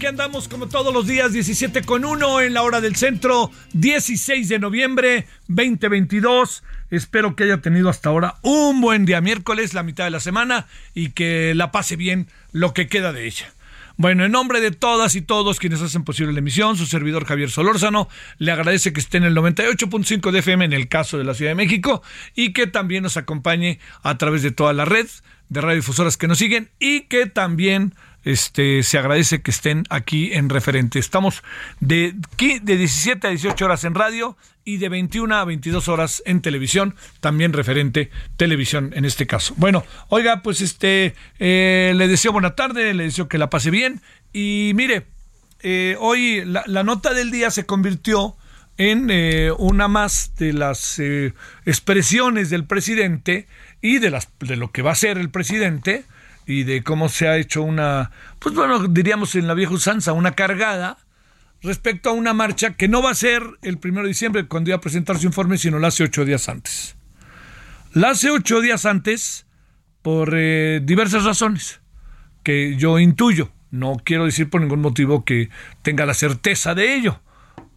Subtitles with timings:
[0.00, 4.48] Aquí andamos como todos los días, 17 con 1 en la hora del centro, 16
[4.48, 6.62] de noviembre 2022.
[6.90, 10.66] Espero que haya tenido hasta ahora un buen día miércoles, la mitad de la semana,
[10.94, 13.52] y que la pase bien lo que queda de ella.
[13.98, 17.50] Bueno, en nombre de todas y todos quienes hacen posible la emisión, su servidor Javier
[17.50, 21.34] Solórzano le agradece que esté en el 98.5 de FM en el caso de la
[21.34, 22.02] Ciudad de México
[22.34, 25.08] y que también nos acompañe a través de toda la red
[25.50, 27.92] de radiodifusoras que nos siguen y que también
[28.24, 30.98] este, se agradece que estén aquí en referente.
[30.98, 31.42] Estamos
[31.80, 36.42] de, de 17 a 18 horas en radio y de 21 a 22 horas en
[36.42, 39.54] televisión, también referente televisión en este caso.
[39.56, 44.00] Bueno, oiga, pues este, eh, le deseo buena tarde, le deseo que la pase bien
[44.32, 45.06] y mire,
[45.62, 48.36] eh, hoy la, nota del día se convirtió
[48.76, 51.00] en eh, una más de las
[51.66, 53.46] expresiones del presidente
[53.82, 56.04] y de, las, de lo que va a ser el presidente
[56.46, 60.32] y de cómo se ha hecho una, pues bueno, diríamos en la vieja usanza, una
[60.32, 60.98] cargada
[61.62, 64.76] respecto a una marcha que no va a ser el primero de diciembre cuando iba
[64.76, 66.96] a presentar su informe, sino la hace ocho días antes.
[67.92, 69.46] La hace ocho días antes
[70.02, 71.80] por eh, diversas razones
[72.42, 73.50] que yo intuyo.
[73.70, 75.50] No quiero decir por ningún motivo que
[75.82, 77.20] tenga la certeza de ello,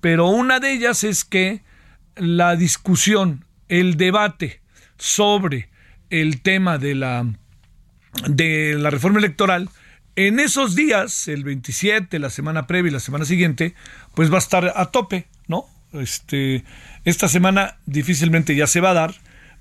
[0.02, 1.62] pero una de ellas es que
[2.16, 4.62] la discusión, el debate
[4.98, 5.70] sobre
[6.10, 7.26] el tema de la
[8.28, 9.70] de la reforma electoral,
[10.16, 13.74] en esos días, el 27, la semana previa y la semana siguiente,
[14.14, 15.66] pues va a estar a tope, ¿no?
[15.94, 16.64] Este,
[17.04, 19.16] esta semana difícilmente ya se va a dar,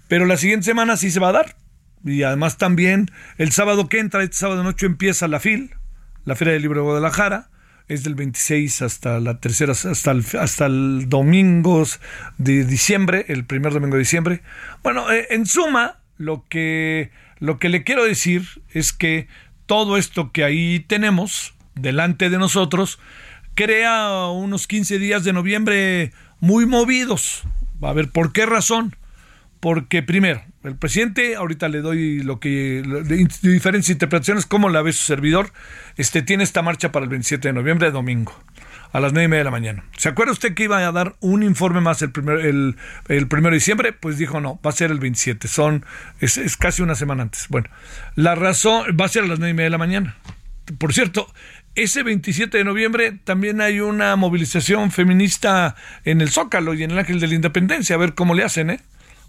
[0.08, 1.56] pero la siguiente semana sí se va a dar.
[2.04, 5.70] Y además también el sábado que entra, este sábado noche empieza la FIL,
[6.24, 7.48] la Feria del Libro de Guadalajara,
[7.88, 11.84] es del 26 hasta la tercera, hasta el, hasta el domingo
[12.38, 14.42] de diciembre, el primer domingo de diciembre.
[14.82, 17.10] Bueno, eh, en suma, lo que,
[17.42, 19.26] lo que le quiero decir es que
[19.66, 23.00] todo esto que ahí tenemos delante de nosotros
[23.54, 27.42] crea unos 15 días de noviembre muy movidos.
[27.82, 28.94] A ver, ¿por qué razón?
[29.58, 34.92] Porque primero, el presidente, ahorita le doy lo que de, diferentes interpretaciones, como la ve
[34.92, 35.52] su servidor,
[35.97, 38.41] este tiene esta marcha para el 27 de noviembre, domingo,
[38.92, 39.84] a las nueve y media de la mañana.
[39.97, 42.76] ¿Se acuerda usted que iba a dar un informe más el primer, el,
[43.28, 43.92] primero de diciembre?
[43.92, 45.84] Pues dijo no, va a ser el 27, son,
[46.20, 47.47] es, es casi una semana antes.
[47.48, 47.69] Bueno,
[48.14, 50.16] la razón va a ser a las nueve y media de la mañana.
[50.78, 51.32] Por cierto,
[51.75, 56.98] ese 27 de noviembre también hay una movilización feminista en el Zócalo y en el
[56.98, 58.81] Ángel de la Independencia, a ver cómo le hacen, ¿eh?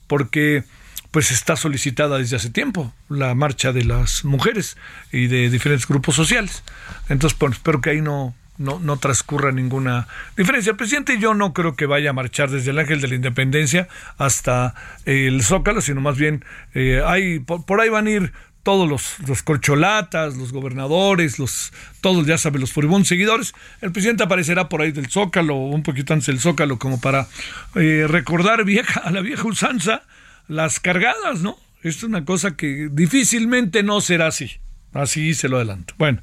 [0.08, 0.64] Porque
[1.12, 4.78] pues está solicitada desde hace tiempo la marcha de las mujeres
[5.12, 6.64] y de diferentes grupos sociales.
[7.08, 10.72] Entonces, bueno, espero que ahí no, no, no transcurra ninguna diferencia.
[10.72, 13.88] El presidente yo no creo que vaya a marchar desde el Ángel de la Independencia
[14.18, 14.76] hasta
[15.06, 18.34] el Zócalo, sino más bien eh, hay, por, ahí van a ir
[18.64, 23.54] todos los, los corcholatas, los gobernadores, los, todos ya saben, los furibundos seguidores.
[23.82, 27.28] El presidente aparecerá por ahí del Zócalo, un poquito antes del Zócalo, como para
[27.76, 30.04] eh, recordar vieja, a la vieja usanza
[30.48, 31.58] las cargadas, ¿no?
[31.82, 34.52] Es una cosa que difícilmente no será así.
[34.94, 35.94] Así se lo adelanto.
[35.98, 36.22] Bueno,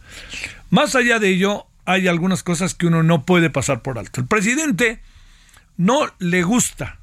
[0.71, 4.21] más allá de ello, hay algunas cosas que uno no puede pasar por alto.
[4.21, 5.01] El presidente
[5.77, 7.01] no le gusta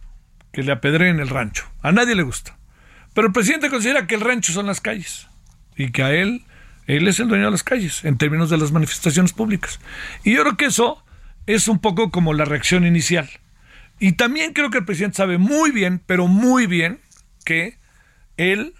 [0.51, 1.65] que le apedreen el rancho.
[1.81, 2.57] A nadie le gusta.
[3.13, 5.27] Pero el presidente considera que el rancho son las calles
[5.75, 6.45] y que a él,
[6.85, 9.79] él es el dueño de las calles en términos de las manifestaciones públicas.
[10.23, 11.03] Y yo creo que eso
[11.47, 13.29] es un poco como la reacción inicial.
[13.99, 16.99] Y también creo que el presidente sabe muy bien, pero muy bien,
[17.43, 17.77] que
[18.37, 18.73] él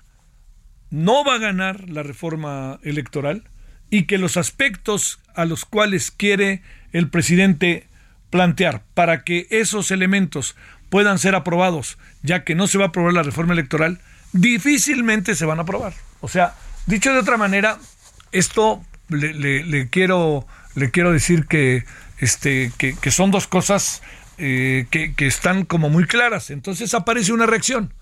[0.90, 3.44] no va a ganar la reforma electoral
[3.90, 6.62] y que los aspectos a los cuales quiere
[6.92, 7.88] el presidente
[8.30, 10.56] plantear para que esos elementos
[10.90, 14.00] puedan ser aprobados, ya que no se va a aprobar la reforma electoral,
[14.34, 15.94] difícilmente se van a aprobar.
[16.22, 16.56] O sea,
[16.86, 17.78] dicho de otra manera,
[18.32, 21.86] esto le, quiero, le quiero decir que,
[22.20, 24.02] este, que, son dos cosas
[24.38, 26.50] eh, que, que están como muy claras.
[26.50, 27.94] Entonces aparece una reacción.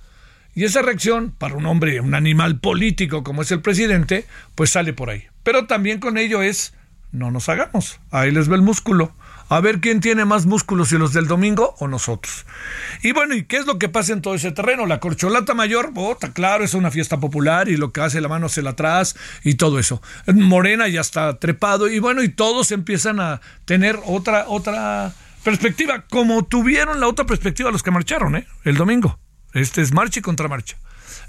[0.53, 4.93] Y esa reacción, para un hombre, un animal político como es el presidente, pues sale
[4.93, 5.25] por ahí.
[5.45, 6.73] Pero también con ello es,
[7.13, 9.15] no nos hagamos, ahí les ve el músculo
[9.47, 12.45] a ver quién tiene más músculos, si los del domingo o nosotros.
[13.03, 14.85] Y bueno, ¿y qué es lo que pasa en todo ese terreno?
[14.87, 18.49] La corcholata mayor, bota, claro, es una fiesta popular y lo que hace la mano
[18.49, 20.01] se la atrás y todo eso.
[20.25, 25.13] Morena ya está trepado y bueno, y todos empiezan a tener otra, otra
[25.43, 28.47] perspectiva, como tuvieron la otra perspectiva los que marcharon, ¿eh?
[28.63, 29.19] El domingo.
[29.53, 30.77] Este es marcha y contramarcha.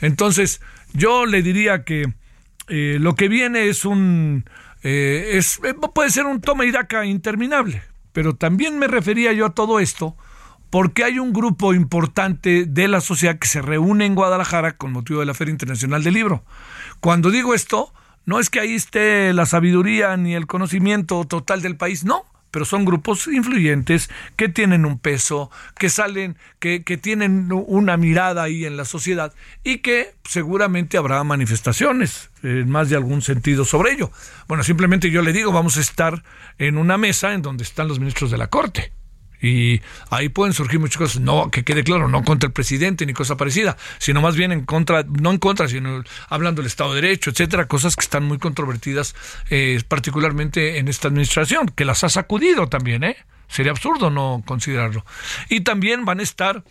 [0.00, 0.60] Entonces,
[0.94, 2.14] yo le diría que
[2.68, 4.48] eh, lo que viene es un...
[4.82, 7.82] Eh, es, eh, puede ser un toma y daca interminable.
[8.12, 10.16] Pero también me refería yo a todo esto
[10.70, 15.20] porque hay un grupo importante de la sociedad que se reúne en Guadalajara con motivo
[15.20, 16.44] de la Feria Internacional del Libro.
[17.00, 17.92] Cuando digo esto,
[18.24, 22.24] no es que ahí esté la sabiduría ni el conocimiento total del país, no,
[22.56, 28.44] pero son grupos influyentes que tienen un peso, que salen, que, que, tienen una mirada
[28.44, 33.92] ahí en la sociedad y que seguramente habrá manifestaciones en más de algún sentido sobre
[33.92, 34.10] ello.
[34.48, 36.22] Bueno, simplemente yo le digo, vamos a estar
[36.56, 38.90] en una mesa en donde están los ministros de la Corte
[39.40, 39.80] y
[40.10, 43.36] ahí pueden surgir muchas cosas, no, que quede claro, no contra el presidente ni cosa
[43.36, 47.30] parecida, sino más bien en contra, no en contra, sino hablando del Estado de Derecho,
[47.30, 49.14] etcétera, cosas que están muy controvertidas,
[49.50, 53.16] eh, particularmente en esta administración, que las ha sacudido también, ¿eh?
[53.48, 55.04] Sería absurdo no considerarlo.
[55.48, 56.64] Y también van a estar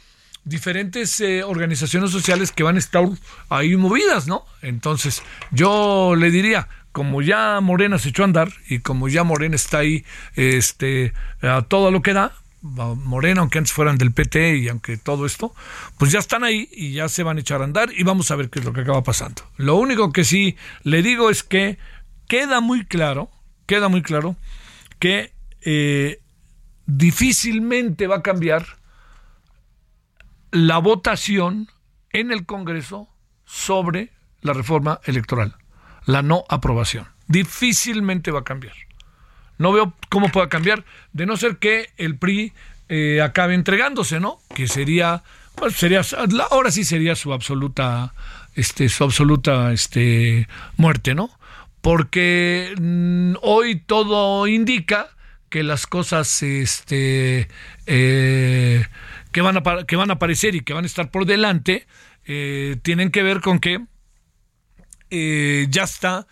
[0.44, 3.04] diferentes eh, organizaciones sociales que van a estar
[3.50, 4.46] ahí movidas, ¿no?
[4.62, 9.56] Entonces, yo le diría, como ya Morena se echó a andar y como ya Morena
[9.56, 12.34] está ahí este, a todo lo que da,
[12.66, 15.54] Morena, aunque antes fueran del PT y aunque todo esto,
[15.98, 18.36] pues ya están ahí y ya se van a echar a andar y vamos a
[18.36, 19.44] ver qué es lo que acaba pasando.
[19.58, 21.78] Lo único que sí le digo es que
[22.28, 23.30] queda muy claro,
[23.68, 24.36] queda muy claro
[25.00, 25.32] que
[25.62, 26.22] eh,
[26.88, 28.66] difícilmente va a cambiar
[30.52, 31.68] la votación
[32.12, 33.10] en el Congreso
[33.46, 35.56] sobre la reforma electoral,
[36.06, 37.08] la no aprobación.
[37.28, 38.76] Difícilmente va a cambiar.
[39.58, 42.54] No veo cómo pueda cambiar, de no ser que el PRI
[42.88, 44.40] eh, acabe entregándose, ¿no?
[44.54, 45.24] Que sería,
[45.56, 46.02] pues sería,
[46.52, 48.14] ahora sí sería su absoluta,
[48.54, 50.48] este, su absoluta, este,
[50.78, 51.32] muerte, ¿no?
[51.82, 55.10] Porque mm, hoy todo indica
[55.50, 57.48] que las cosas, este,
[57.88, 58.86] eh,
[59.32, 61.88] que van a que van a aparecer y que van a estar por delante,
[62.26, 63.82] eh, tienen que ver con que
[65.10, 66.28] ya está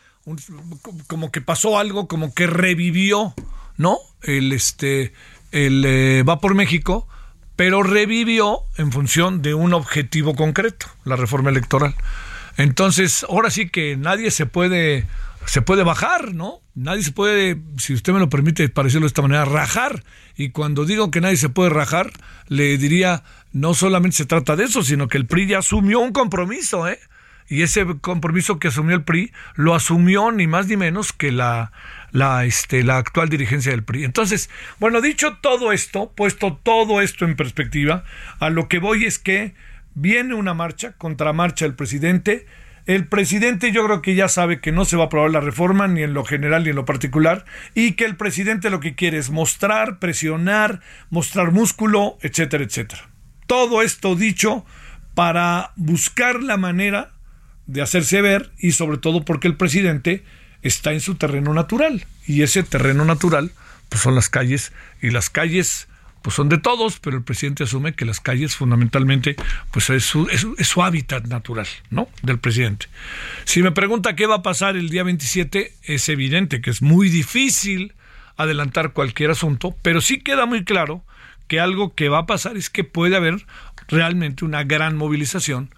[1.07, 3.33] como que pasó algo, como que revivió,
[3.77, 3.97] ¿no?
[4.21, 5.13] El este,
[5.51, 7.07] el eh, va por México,
[7.55, 11.95] pero revivió en función de un objetivo concreto, la reforma electoral.
[12.57, 15.07] Entonces, ahora sí que nadie se puede
[15.45, 16.61] se puede bajar, ¿no?
[16.75, 20.03] Nadie se puede, si usted me lo permite parecerlo de esta manera, rajar.
[20.35, 22.11] Y cuando digo que nadie se puede rajar,
[22.47, 26.11] le diría, no solamente se trata de eso, sino que el PRI ya asumió un
[26.11, 26.99] compromiso, ¿eh?
[27.48, 31.72] Y ese compromiso que asumió el PRI lo asumió ni más ni menos que la,
[32.12, 34.06] la, este, la actual dirigencia del PRI.
[34.06, 34.50] Entonces,
[34.80, 38.04] bueno, dicho todo esto, puesto todo esto en perspectiva,
[38.40, 39.54] a lo que voy es que
[39.95, 42.45] viene una marcha, contramarcha del presidente.
[42.85, 45.88] El presidente yo creo que ya sabe que no se va a aprobar la reforma
[45.88, 49.18] ni en lo general ni en lo particular y que el presidente lo que quiere
[49.18, 53.09] es mostrar, presionar, mostrar músculo, etcétera, etcétera.
[53.47, 54.66] Todo esto dicho
[55.16, 57.12] para buscar la manera
[57.73, 60.23] de hacerse ver y sobre todo porque el presidente
[60.61, 63.51] está en su terreno natural y ese terreno natural
[63.89, 65.87] pues son las calles y las calles
[66.21, 69.35] pues son de todos, pero el presidente asume que las calles fundamentalmente
[69.71, 72.07] pues es su, es, su hábitat natural, ¿no?
[72.21, 72.85] Del presidente.
[73.44, 77.09] Si me pregunta qué va a pasar el día 27, es evidente que es muy
[77.09, 77.94] difícil
[78.37, 81.03] adelantar cualquier asunto, pero sí queda muy claro
[81.49, 83.45] que algo que va a pasar es que puede haber
[83.89, 85.71] realmente una gran movilización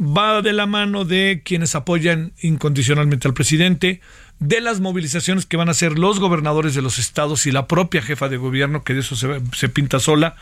[0.00, 4.00] va de la mano de quienes apoyan incondicionalmente al presidente,
[4.40, 8.02] de las movilizaciones que van a hacer los gobernadores de los estados y la propia
[8.02, 10.36] jefa de gobierno, que de eso se, pinta sola,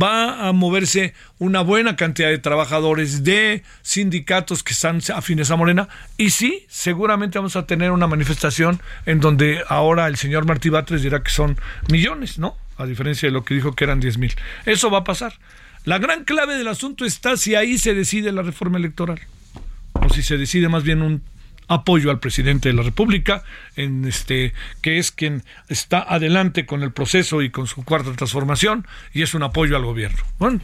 [0.00, 5.88] va a moverse una buena cantidad de trabajadores, de sindicatos que están afines a Morena,
[6.16, 11.02] y sí, seguramente vamos a tener una manifestación en donde ahora el señor Martí Batres
[11.02, 11.58] dirá que son
[11.90, 12.56] millones, ¿no?
[12.78, 14.34] A diferencia de lo que dijo que eran 10 mil.
[14.64, 15.34] Eso va a pasar.
[15.84, 19.20] La gran clave del asunto está si ahí se decide la reforma electoral
[19.94, 21.22] o si se decide más bien un
[21.66, 23.42] apoyo al presidente de la República,
[23.76, 28.86] en este, que es quien está adelante con el proceso y con su cuarta transformación,
[29.12, 30.18] y es un apoyo al gobierno.
[30.38, 30.60] Bueno,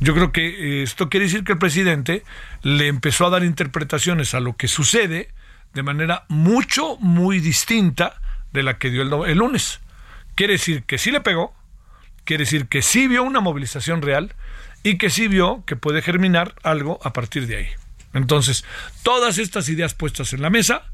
[0.00, 2.24] yo creo que eh, esto quiere decir que el presidente
[2.62, 5.28] le empezó a dar interpretaciones a lo que sucede
[5.74, 8.20] de manera mucho, muy distinta
[8.52, 9.80] de la que dio el, el lunes.
[10.34, 11.54] Quiere decir que sí le pegó,
[12.24, 14.34] quiere decir que sí vio una movilización real
[14.86, 17.66] y que sí vio que puede germinar algo a partir de ahí.
[18.14, 18.64] Entonces,
[19.02, 20.84] todas estas ideas puestas en la mesa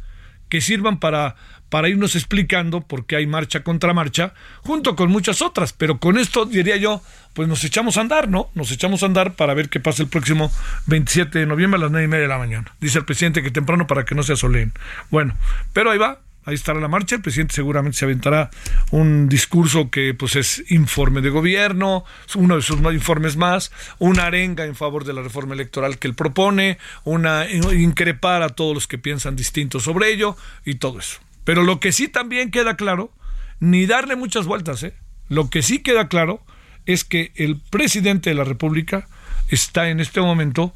[0.49, 1.37] que sirvan para,
[1.69, 4.33] para irnos explicando por qué hay marcha contra marcha,
[4.63, 5.75] junto con muchas otras.
[5.75, 7.03] Pero con esto, diría yo,
[7.35, 8.49] pues nos echamos a andar, ¿no?
[8.55, 10.51] Nos echamos a andar para ver qué pasa el próximo
[10.87, 12.75] 27 de noviembre a las nueve y media de la mañana.
[12.81, 14.73] Dice el presidente que temprano para que no se asoleen.
[15.11, 15.37] Bueno,
[15.75, 18.51] pero ahí va, ahí estará la marcha, el presidente seguramente se aventará
[18.91, 24.65] un discurso que pues es informe de gobierno, uno de sus informes más, una arenga
[24.65, 28.99] en favor de la reforma electoral que él propone, una increpar a todos los que
[28.99, 31.21] piensan distinto sobre ello y todo eso.
[31.45, 33.13] Pero lo que sí también queda claro,
[33.61, 34.95] ni darle muchas vueltas, ¿eh?
[35.29, 36.43] lo que sí queda claro
[36.87, 39.07] es que el presidente de la República
[39.49, 40.75] está en este momento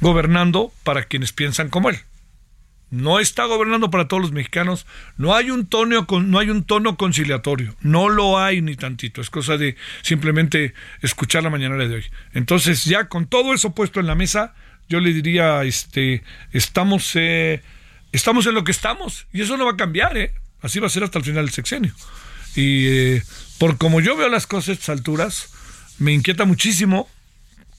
[0.00, 2.00] gobernando para quienes piensan como él
[2.92, 6.98] no está gobernando para todos los mexicanos, no hay un tono no hay un tono
[6.98, 12.04] conciliatorio, no lo hay ni tantito, es cosa de simplemente escuchar la mañanera de hoy.
[12.34, 14.54] Entonces, ya con todo eso puesto en la mesa,
[14.90, 16.22] yo le diría este
[16.52, 17.62] estamos eh,
[18.12, 20.34] estamos en lo que estamos y eso no va a cambiar, ¿eh?
[20.60, 21.94] Así va a ser hasta el final del sexenio.
[22.54, 23.22] Y eh,
[23.56, 25.48] por como yo veo las cosas a estas alturas,
[25.98, 27.08] me inquieta muchísimo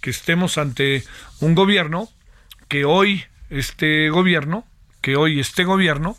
[0.01, 1.03] que estemos ante
[1.39, 2.09] un gobierno
[2.67, 4.65] que hoy este gobierno
[5.03, 6.17] que hoy este gobierno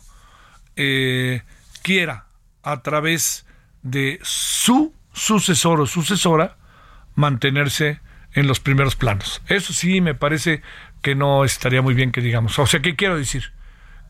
[0.75, 1.41] eh,
[1.81, 2.27] quiera
[2.61, 3.47] a través
[3.81, 6.55] de su sucesor o sucesora
[7.15, 7.99] mantenerse
[8.33, 9.41] en los primeros planos.
[9.47, 10.61] Eso sí me parece
[11.01, 12.59] que no estaría muy bien que digamos.
[12.59, 13.53] O sea, ¿qué quiero decir?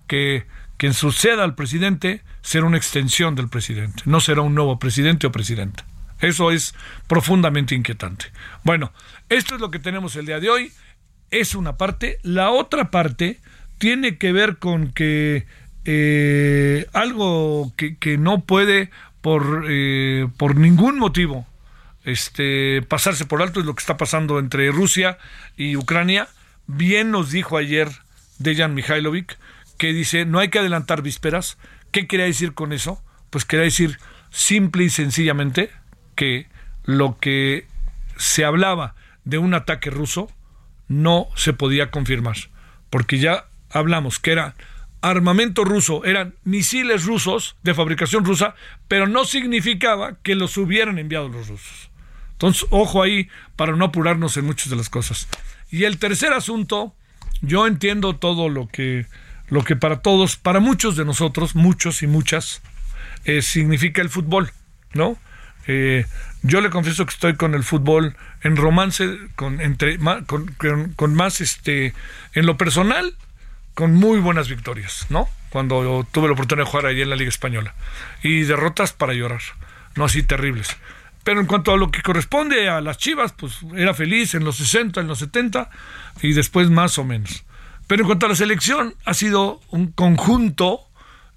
[0.08, 5.26] Que quien suceda al presidente será una extensión del presidente, no será un nuevo presidente
[5.26, 5.86] o presidenta.
[6.20, 6.76] Eso es
[7.08, 8.26] profundamente inquietante.
[8.64, 8.92] Bueno,
[9.30, 10.74] esto es lo que tenemos el día de hoy.
[11.32, 12.20] Es una parte.
[12.24, 13.40] La otra parte
[13.78, 15.46] tiene que ver con que
[15.86, 18.90] eh, algo que, no puede
[19.22, 21.46] por, eh, por ningún motivo
[22.04, 25.18] este, pasarse por alto es lo que está pasando entre Rusia
[25.58, 26.28] y Ucrania.
[26.68, 27.90] Bien nos dijo ayer
[28.40, 29.38] Dejan Mihailovic
[29.78, 31.58] que dice no hay que adelantar vísperas.
[31.92, 33.02] ¿Qué quería decir con eso?
[33.30, 33.98] Pues quería decir
[34.30, 35.72] simple y sencillamente
[36.16, 36.48] que
[36.84, 37.66] lo que
[38.18, 40.30] se hablaba de un ataque ruso
[40.88, 42.36] no se podía confirmar,
[42.90, 44.56] porque ya hablamos, que era
[45.02, 48.56] armamento ruso, eran misiles rusos de fabricación rusa,
[48.88, 51.92] pero no significaba que los hubieran enviado los rusos.
[52.32, 55.28] Entonces, ojo ahí para no apurarnos en muchas de las cosas.
[55.70, 56.96] Y el tercer asunto,
[57.42, 59.06] yo entiendo todo lo que,
[59.48, 62.62] lo que para todos, para muchos de nosotros, muchos y muchas,
[63.26, 64.52] eh, significa el fútbol,
[64.94, 65.18] ¿no?
[65.68, 66.06] Eh,
[66.44, 71.42] yo le confieso que estoy con el fútbol en romance, con, entre, con, con más,
[71.42, 71.94] este,
[72.34, 73.16] en lo personal,
[73.76, 75.30] con muy buenas victorias, ¿no?
[75.50, 77.76] Cuando tuve la oportunidad de jugar ahí en la Liga Española.
[78.24, 79.42] Y derrotas para llorar,
[79.96, 80.76] no así terribles.
[81.24, 84.58] Pero en cuanto a lo que corresponde a las Chivas, pues era feliz en los
[84.58, 85.70] 60, en los 70
[86.22, 87.44] y después más o menos.
[87.88, 90.82] Pero en cuanto a la selección, ha sido un conjunto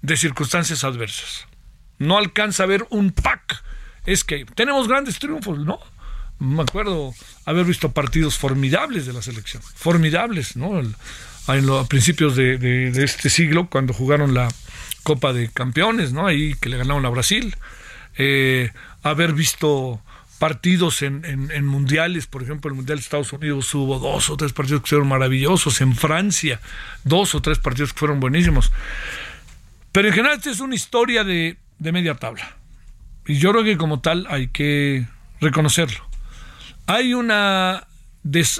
[0.01, 1.47] de circunstancias adversas.
[1.97, 3.63] No alcanza a ver un pack.
[4.05, 5.79] Es que tenemos grandes triunfos, ¿no?
[6.39, 7.13] Me acuerdo
[7.45, 9.61] haber visto partidos formidables de la selección.
[9.61, 10.81] Formidables, ¿no?
[11.57, 14.47] En los, a principios de, este siglo, cuando jugaron la
[15.03, 16.27] Copa de Campeones, ¿no?
[16.27, 17.55] Ahí que le ganaron a Brasil.
[18.17, 18.71] Eh,
[19.03, 20.01] haber visto
[20.39, 24.81] partidos en, mundiales, por ejemplo, el Mundial de Estados Unidos hubo dos o tres partidos
[24.83, 26.61] que fueron maravillosos, en Francia,
[27.03, 28.71] dos o tres partidos que fueron buenísimos.
[29.91, 32.55] Pero en general esta es una historia de media tabla.
[33.25, 35.05] Y yo creo que como tal hay que
[35.39, 36.07] reconocerlo.
[36.87, 37.85] Hay una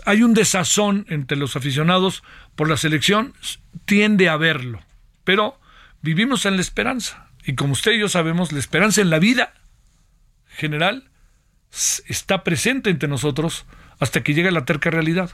[0.05, 2.24] hay un desazón entre los aficionados
[2.59, 3.33] por la selección,
[3.85, 4.81] tiende a verlo,
[5.23, 5.57] pero
[6.01, 7.29] vivimos en la esperanza.
[7.45, 9.53] Y como usted y yo sabemos, la esperanza en la vida
[10.45, 11.09] general
[12.09, 13.65] está presente entre nosotros
[14.01, 15.31] hasta que llega la terca realidad.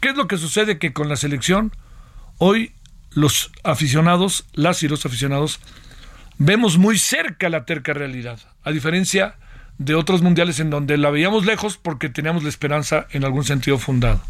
[0.00, 0.80] ¿Qué es lo que sucede?
[0.80, 1.70] Que con la selección,
[2.38, 2.72] hoy
[3.12, 5.60] los aficionados, las y los aficionados,
[6.38, 9.36] vemos muy cerca la terca realidad, a diferencia
[9.78, 13.78] de otros mundiales en donde la veíamos lejos porque teníamos la esperanza en algún sentido
[13.78, 14.20] fundado.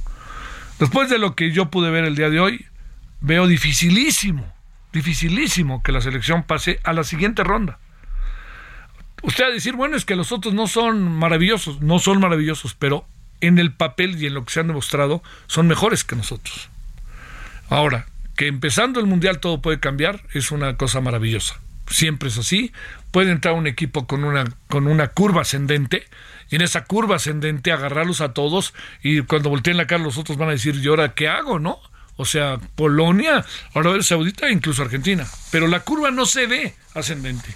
[0.79, 2.67] Después de lo que yo pude ver el día de hoy,
[3.21, 4.53] veo dificilísimo,
[4.93, 7.79] dificilísimo que la selección pase a la siguiente ronda.
[9.23, 12.75] Usted va a decir, bueno, es que los otros no son maravillosos, no son maravillosos,
[12.75, 13.07] pero
[13.41, 16.69] en el papel y en lo que se han demostrado son mejores que nosotros.
[17.71, 21.61] Ahora, que empezando el Mundial todo puede cambiar, es una cosa maravillosa.
[21.89, 22.73] Siempre es así.
[23.11, 26.07] Puede entrar un equipo con una, con una curva ascendente
[26.51, 30.49] en esa curva ascendente agarrarlos a todos y cuando volteen la cara los otros van
[30.49, 31.59] a decir, ¿y ahora qué hago?
[31.59, 31.79] ¿No?
[32.17, 35.27] O sea, Polonia, Arabia Saudita e incluso Argentina.
[35.51, 37.49] Pero la curva no se ve ascendente.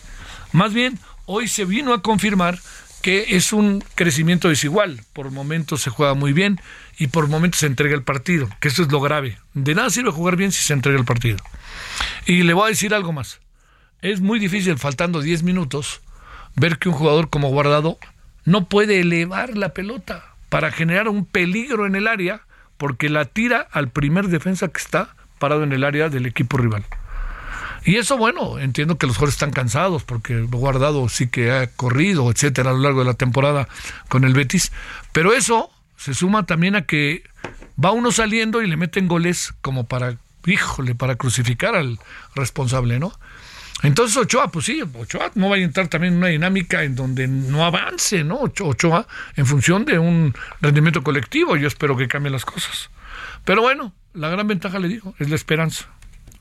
[0.53, 2.59] Más bien, hoy se vino a confirmar
[3.03, 5.01] que es un crecimiento desigual.
[5.13, 6.61] Por momentos se juega muy bien
[6.99, 9.39] y por momentos se entrega el partido, que eso es lo grave.
[9.55, 11.39] De nada sirve jugar bien si se entrega el partido.
[12.27, 13.41] Y le voy a decir algo más.
[14.03, 16.01] Es muy difícil, faltando 10 minutos,
[16.57, 17.99] ver que un jugador como Guardado
[18.49, 22.41] no puede elevar la pelota para generar un peligro en el área,
[22.79, 26.83] porque la tira al primer defensa que está parado en el área del equipo rival.
[27.85, 32.31] Y eso, bueno, entiendo que los jugadores están cansados porque Guardado sí que ha corrido,
[32.31, 33.69] etcétera, a lo largo de la temporada
[34.09, 34.73] con el Betis.
[35.13, 37.25] Pero eso se suma también a que
[37.83, 41.99] va uno saliendo y le meten goles como para, híjole, para crucificar al
[42.35, 43.13] responsable, ¿no?
[43.83, 47.29] Entonces Ochoa, pues sí, Ochoa no va a entrar también en una dinámica en donde
[47.29, 48.41] no avance, ¿no?
[48.41, 49.07] Ochoa
[49.37, 52.91] en función de un rendimiento colectivo, yo espero que cambien las cosas.
[53.45, 55.87] Pero bueno, la gran ventaja, le digo, es la esperanza.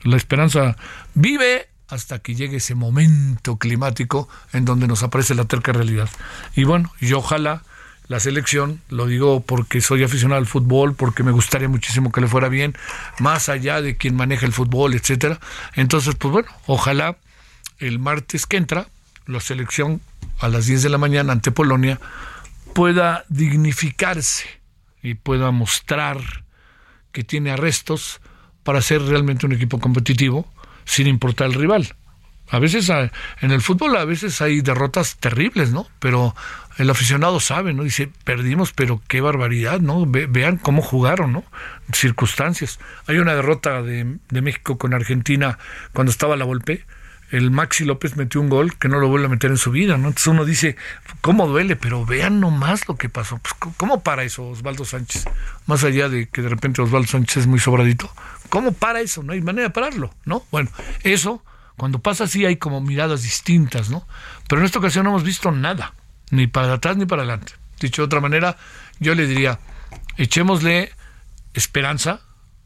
[0.04, 0.76] La esperanza
[1.14, 6.10] vive hasta que llegue ese momento climático en donde nos aparece la terca realidad.
[6.56, 7.64] Y bueno, y ojalá
[8.08, 12.28] la selección, lo digo porque soy aficionado al fútbol, porque me gustaría muchísimo que le
[12.28, 12.76] fuera bien,
[13.20, 15.40] más allá de quien maneja el fútbol, etcétera.
[15.76, 17.18] Entonces, pues bueno, ojalá
[17.80, 18.88] el martes que entra,
[19.26, 20.02] la selección
[20.40, 22.00] a las 10 de la mañana ante Polonia
[22.74, 24.46] pueda dignificarse
[25.02, 26.18] y pueda mostrar
[27.12, 28.22] que tiene arrestos
[28.64, 30.52] para ser realmente un equipo competitivo
[30.86, 31.96] sin importar el rival.
[32.50, 35.88] A veces en el fútbol a veces hay derrotas terribles, ¿no?
[36.00, 36.34] Pero
[36.78, 37.84] el aficionado sabe, ¿no?
[37.84, 40.06] Dice, perdimos, pero qué barbaridad, ¿no?
[40.06, 41.44] vean cómo jugaron, ¿no?
[41.92, 42.80] Circunstancias.
[43.08, 45.58] Hay una derrota de, de México con Argentina
[45.92, 46.86] cuando estaba la Volpe
[47.30, 49.98] el Maxi López metió un gol que no lo vuelve a meter en su vida,
[49.98, 50.08] ¿no?
[50.08, 50.78] Entonces uno dice,
[51.22, 51.76] ¿cómo duele?
[51.76, 53.40] Pero vean nomás lo que pasó.
[53.40, 55.26] Pues, ¿Cómo para eso Osvaldo Sánchez?
[55.66, 58.10] Más allá de que de repente Osvaldo Sánchez es muy sobradito.
[58.50, 59.24] ¿Cómo para eso?
[59.24, 60.46] No hay manera de pararlo, ¿no?
[60.52, 60.70] Bueno,
[61.04, 61.44] eso,
[61.76, 64.08] cuando pasa así hay como miradas distintas, ¿no?
[64.48, 65.94] Pero en esta ocasión no hemos visto nada,
[66.32, 67.54] ni para atrás ni para adelante.
[67.80, 68.58] Dicho de otra manera,
[69.00, 69.60] yo le diría,
[70.16, 70.92] echémosle
[71.54, 72.22] esperanza,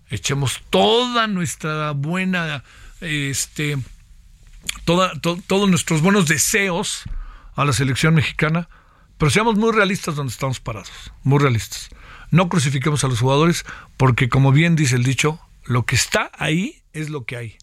[0.09, 2.63] echemos toda nuestra buena,
[3.01, 3.77] este
[4.85, 7.03] todos nuestros buenos deseos
[7.55, 8.69] a la selección mexicana,
[9.17, 11.89] pero seamos muy realistas donde estamos parados, muy realistas.
[12.31, 13.65] No crucifiquemos a los jugadores
[13.97, 17.57] porque, como bien dice el dicho, lo que está ahí es lo que hay.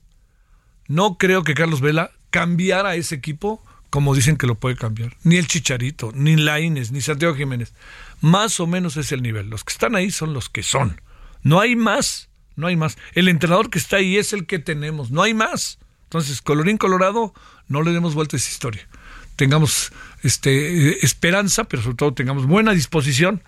[0.87, 5.17] No creo que Carlos Vela cambiara ese equipo como dicen que lo puede cambiar.
[5.23, 7.73] Ni el Chicharito, ni Laines, ni Santiago Jiménez.
[8.21, 9.49] Más o menos es el nivel.
[9.49, 11.01] Los que están ahí son los que son.
[11.43, 12.29] No hay más.
[12.57, 12.99] No hay más.
[13.15, 15.11] El entrenador que está ahí es el que tenemos.
[15.11, 15.79] No hay más.
[16.09, 17.35] Entonces, colorín colorado,
[17.69, 18.89] no le demos vuelta a esa historia.
[19.37, 19.93] Tengamos
[20.23, 23.43] este, esperanza, pero sobre todo tengamos buena disposición,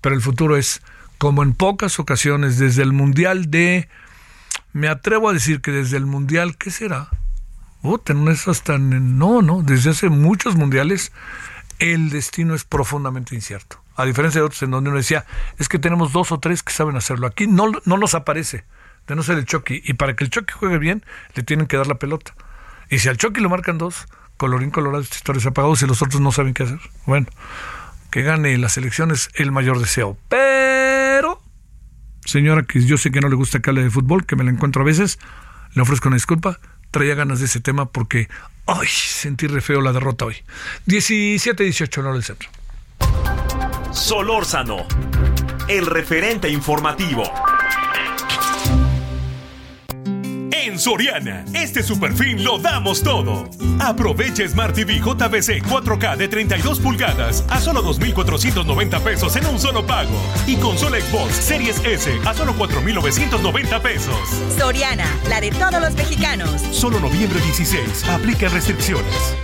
[0.00, 0.80] pero el futuro es,
[1.18, 3.88] como en pocas ocasiones, desde el Mundial de...
[4.72, 7.08] Me atrevo a decir que desde el Mundial, ¿qué será?
[7.82, 8.78] Oh, no es hasta...
[8.78, 11.10] No, no, desde hace muchos mundiales
[11.80, 13.82] el destino es profundamente incierto.
[13.96, 15.26] A diferencia de otros en donde uno decía,
[15.58, 17.26] es que tenemos dos o tres que saben hacerlo.
[17.26, 18.64] Aquí no, no nos aparece
[19.06, 19.82] de no ser el Chucky.
[19.84, 22.34] Y para que el Chucky juegue bien, le tienen que dar la pelota.
[22.90, 25.40] Y si al Chucky lo marcan dos, colorín colorado, esta historia
[25.76, 26.80] se los otros no saben qué hacer.
[27.06, 27.26] Bueno,
[28.10, 30.16] que gane las elecciones el mayor deseo.
[30.28, 31.42] Pero,
[32.24, 34.50] señora, que yo sé que no le gusta que hable de fútbol, que me la
[34.50, 35.18] encuentro a veces,
[35.72, 36.60] le ofrezco una disculpa.
[36.90, 38.28] Traía ganas de ese tema porque,
[38.66, 40.36] ay, sentí re feo la derrota hoy.
[40.86, 42.48] 17-18, no del centro.
[43.90, 44.86] Solórzano,
[45.68, 47.24] el referente informativo.
[50.56, 53.50] En Soriana, este super fin lo damos todo.
[53.80, 59.84] Aprovecha Smart TV JBC 4K de 32 pulgadas a solo 2,490 pesos en un solo
[59.84, 60.16] pago.
[60.46, 64.16] Y consola Xbox Series S a solo 4,990 pesos.
[64.56, 66.62] Soriana, la de todos los mexicanos.
[66.70, 68.08] Solo noviembre 16.
[68.08, 69.34] Aplica restricciones.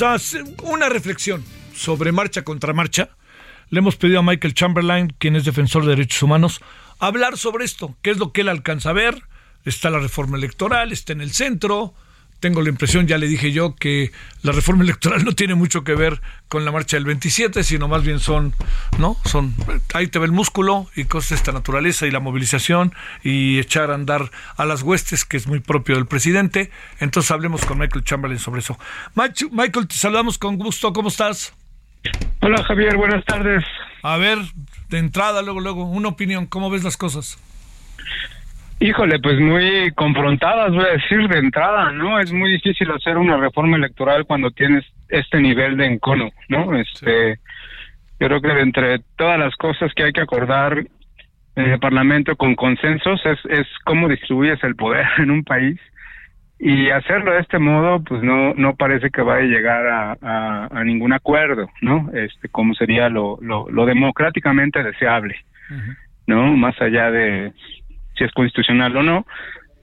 [0.00, 3.10] Vamos una reflexión sobre marcha contra marcha.
[3.70, 6.60] le hemos pedido a Michael Chamberlain, quien es defensor de derechos humanos,
[6.98, 9.22] hablar sobre esto, qué es lo que él alcanza a ver.
[9.64, 11.94] Está la reforma electoral, está en el centro,
[12.42, 14.10] tengo la impresión, ya le dije yo, que
[14.42, 18.02] la reforma electoral no tiene mucho que ver con la marcha del 27, sino más
[18.02, 18.52] bien son,
[18.98, 19.16] ¿no?
[19.24, 19.54] Son,
[19.94, 23.92] ahí te ve el músculo y cosas de esta naturaleza y la movilización y echar
[23.92, 26.72] a andar a las huestes, que es muy propio del presidente.
[26.98, 28.76] Entonces hablemos con Michael Chamberlain sobre eso.
[29.14, 31.54] Michael, te saludamos con gusto, ¿cómo estás?
[32.40, 33.62] Hola Javier, buenas tardes.
[34.02, 34.38] A ver,
[34.88, 37.38] de entrada, luego, luego, una opinión, ¿cómo ves las cosas?
[38.82, 42.18] Híjole, pues muy confrontadas, voy a decir de entrada, ¿no?
[42.18, 46.74] Es muy difícil hacer una reforma electoral cuando tienes este nivel de encono, ¿no?
[46.74, 47.38] Este,
[48.18, 50.84] yo creo que entre todas las cosas que hay que acordar
[51.54, 55.78] en el Parlamento con consensos es, es cómo distribuyes el poder en un país
[56.58, 60.82] y hacerlo de este modo, pues no no parece que vaya a llegar a, a,
[60.82, 62.10] ningún acuerdo, ¿no?
[62.14, 65.36] Este, como sería lo, lo, lo democráticamente deseable,
[66.26, 66.56] ¿no?
[66.56, 67.52] Más allá de
[68.24, 69.26] es constitucional o no,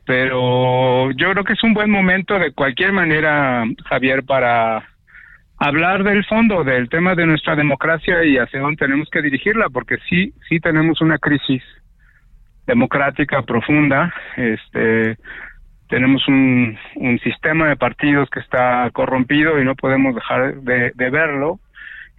[0.06, 4.84] pero yo creo que es un buen momento de cualquier manera, Javier, para
[5.58, 9.98] hablar del fondo, del tema de nuestra democracia y hacia dónde tenemos que dirigirla, porque
[10.10, 11.62] sí, sí tenemos una crisis
[12.66, 15.18] democrática profunda, este
[15.90, 16.78] tenemos un,
[17.24, 21.60] sistema de partidos que está corrompido y no podemos dejar de, de verlo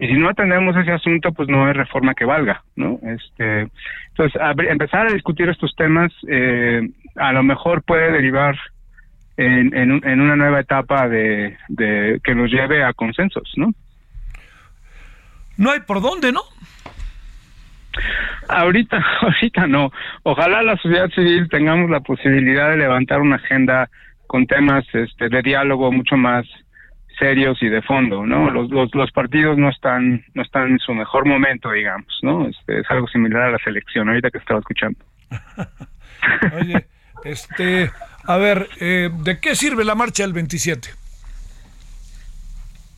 [0.01, 3.67] y si no atendemos ese asunto pues no hay reforma que valga no este
[4.09, 6.81] entonces empezar a discutir estos temas eh,
[7.15, 8.57] a lo mejor puede derivar
[9.37, 13.71] en, en, una nueva etapa de, de que nos lleve a consensos no
[15.57, 16.41] no hay por dónde no
[18.47, 19.91] ahorita ahorita no.
[20.23, 23.89] Ojalá la sociedad civil tengamos la posibilidad de levantar una agenda
[24.27, 26.45] con temas este de diálogo mucho más
[27.21, 28.49] serios y de fondo, ¿no?
[28.49, 32.47] Los, los, los partidos no están no están en su mejor momento, digamos, ¿no?
[32.47, 34.97] Este, es algo similar a la selección, ahorita que estaba escuchando.
[36.59, 36.87] Oye,
[37.23, 37.91] este,
[38.25, 40.89] a ver, eh, ¿de qué sirve la marcha del 27?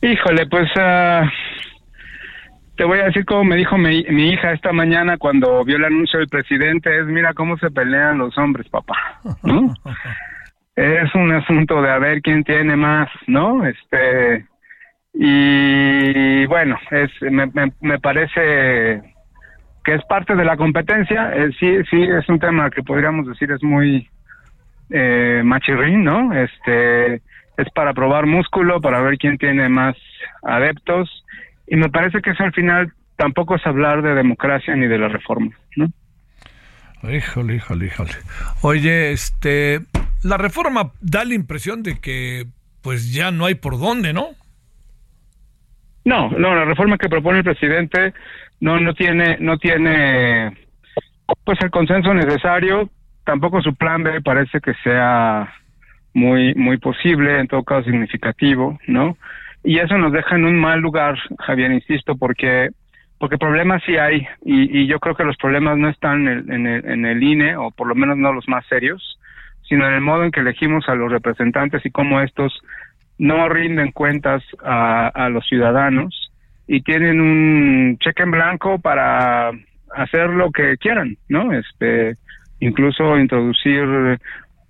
[0.00, 1.28] Híjole, pues uh,
[2.76, 5.84] te voy a decir como me dijo mi, mi, hija esta mañana cuando vio el
[5.84, 9.20] anuncio del presidente, es mira cómo se pelean los hombres, papá.
[9.42, 9.74] ¿no?
[10.76, 13.64] es un asunto de a ver quién tiene más, ¿no?
[13.66, 14.46] Este
[15.14, 17.48] y bueno, es me,
[17.80, 19.00] me, parece
[19.84, 21.30] que es parte de la competencia.
[21.34, 24.08] Eh, sí, sí es un tema que podríamos decir es muy
[24.90, 26.32] eh, machirrín, ¿no?
[26.32, 27.22] Este
[27.56, 29.96] es para probar músculo, para ver quién tiene más
[30.42, 31.24] adeptos
[31.66, 35.08] y me parece que eso al final tampoco es hablar de democracia ni de la
[35.08, 35.88] reforma, ¿no?
[37.08, 38.12] Híjole, híjole, híjole.
[38.62, 39.80] Oye, este,
[40.24, 42.46] la reforma da la impresión de que
[42.82, 44.28] pues ya no hay por dónde, ¿no?
[46.04, 48.12] No, no, la reforma que propone el presidente
[48.60, 50.56] no no tiene no tiene
[51.44, 52.90] pues el consenso necesario,
[53.24, 55.52] tampoco su plan B parece que sea
[56.14, 59.16] muy muy posible, en todo caso significativo, ¿no?
[59.62, 62.70] Y eso nos deja en un mal lugar, Javier, insisto, porque
[63.18, 66.66] porque problemas sí hay y, y yo creo que los problemas no están en en
[66.66, 69.18] el, en el INE o por lo menos no los más serios,
[69.68, 72.52] sino en el modo en que elegimos a los representantes y cómo estos
[73.18, 76.30] no rinden cuentas a, a los ciudadanos
[76.66, 79.50] y tienen un cheque en blanco para
[79.94, 81.52] hacer lo que quieran, ¿no?
[81.52, 82.16] Este,
[82.60, 84.18] incluso introducir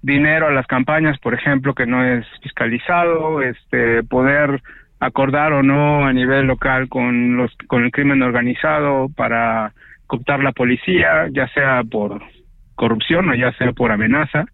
[0.03, 4.63] dinero a las campañas, por ejemplo, que no es fiscalizado, este, poder
[5.01, 9.73] acordar o no a nivel local con los con el crimen organizado para
[10.07, 12.23] cooptar la policía, ya sea por
[12.75, 14.45] corrupción o ya sea por amenaza.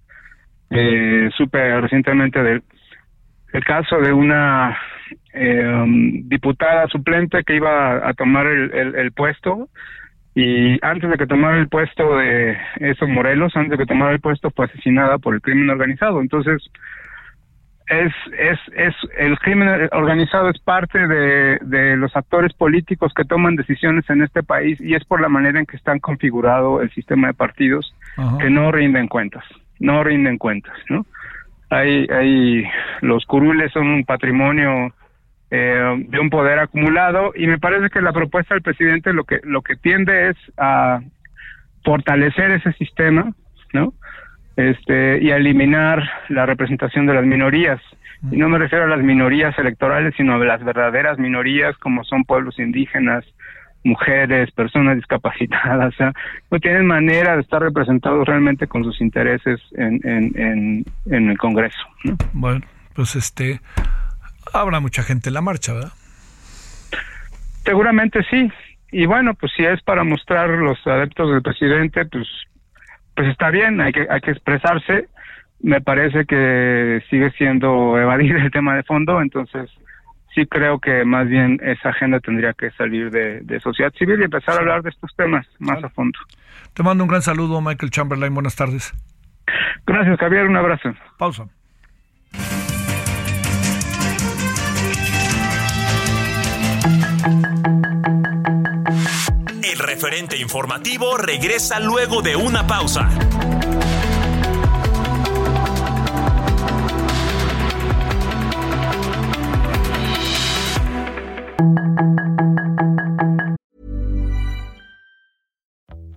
[0.70, 2.62] Eh, supe recientemente del
[3.52, 4.78] el caso de una
[5.32, 5.84] eh,
[6.24, 9.68] diputada suplente que iba a tomar el, el, puesto
[10.36, 14.20] y antes de que tomara el puesto de esos Morelos, antes de que tomara el
[14.20, 16.20] puesto fue asesinada por el crimen organizado.
[16.20, 16.62] Entonces,
[17.88, 23.56] es, es, es, el crimen organizado es parte de, de los actores políticos que toman
[23.56, 27.26] decisiones en este país y es por la manera en que están configurado el sistema
[27.26, 27.92] de partidos
[28.38, 29.42] que no rinden cuentas
[29.80, 31.04] no rinden cuentas, ¿no?
[31.70, 32.64] Hay, hay,
[33.00, 34.92] los curules son un patrimonio
[35.50, 39.40] eh, de un poder acumulado y me parece que la propuesta del presidente lo que,
[39.42, 41.00] lo que tiende es a
[41.84, 43.32] fortalecer ese sistema,
[43.72, 43.94] ¿no?
[44.56, 47.80] Este, y a eliminar la representación de las minorías.
[48.30, 52.24] Y no me refiero a las minorías electorales, sino a las verdaderas minorías como son
[52.24, 53.24] pueblos indígenas,
[53.84, 56.12] mujeres, personas discapacitadas, o sea,
[56.50, 61.78] no tienen manera de estar representados realmente con sus intereses en, en, en, el Congreso.
[62.32, 62.60] Bueno,
[62.94, 63.60] pues este,
[64.52, 65.92] habrá mucha gente en la marcha, ¿verdad?
[67.64, 68.50] Seguramente sí,
[68.92, 72.26] y bueno, pues si es para mostrar los adeptos del presidente, pues
[73.14, 75.08] pues está bien, hay que hay que expresarse.
[75.62, 79.70] Me parece que sigue siendo evadir el tema de fondo, entonces
[80.34, 84.24] sí creo que más bien esa agenda tendría que salir de, de sociedad civil y
[84.24, 86.18] empezar a hablar de estos temas más a fondo.
[86.74, 88.32] Te mando un gran saludo, Michael Chamberlain.
[88.32, 88.92] Buenas tardes.
[89.86, 90.46] Gracias, Javier.
[90.46, 90.90] Un abrazo.
[91.18, 91.46] Pausa.
[99.62, 103.08] El referente informativo regresa luego de una pausa.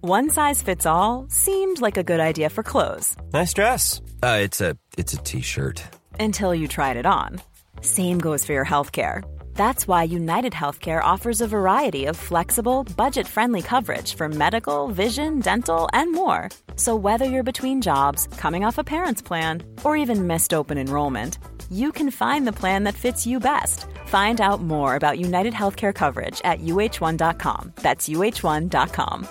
[0.06, 3.16] One size fits all seemed like a good idea for clothes.
[3.32, 4.02] Nice dress.
[4.22, 5.82] Uh, it's a it's a t-shirt.
[6.20, 7.40] Until you tried it on.
[7.80, 9.24] Same goes for your healthcare.
[9.56, 15.40] That's why United Healthcare offers a variety of flexible, budget friendly coverage for medical, vision,
[15.40, 16.50] dental, and more.
[16.76, 21.38] So, whether you're between jobs, coming off a parent's plan, or even missed open enrollment,
[21.72, 23.88] you can find the plan that fits you best.
[24.14, 27.74] Find out more about United Healthcare coverage at uh1.com.
[27.82, 29.28] That's uh1.com.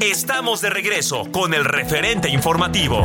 [0.00, 3.02] Estamos de regreso con el referente informativo.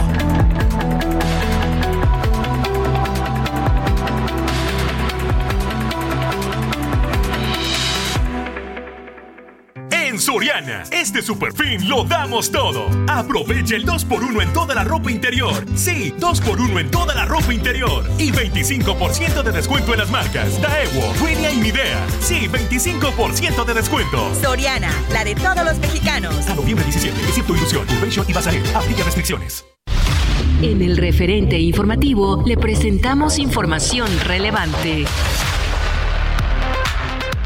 [10.29, 12.87] Soriana, este super fin lo damos todo.
[13.07, 15.65] Aprovecha el 2x1 en toda la ropa interior.
[15.73, 18.07] Sí, 2x1 en toda la ropa interior.
[18.19, 22.05] Y 25% de descuento en las marcas Daewoo, William y Midea.
[22.19, 24.31] Sí, 25% de descuento.
[24.39, 26.47] Soriana, la de todos los mexicanos.
[26.47, 28.63] A noviembre 17, excepto Ilusión, Convention y Bazarel.
[28.75, 29.65] Aplica restricciones.
[30.61, 35.05] En el referente informativo le presentamos información relevante.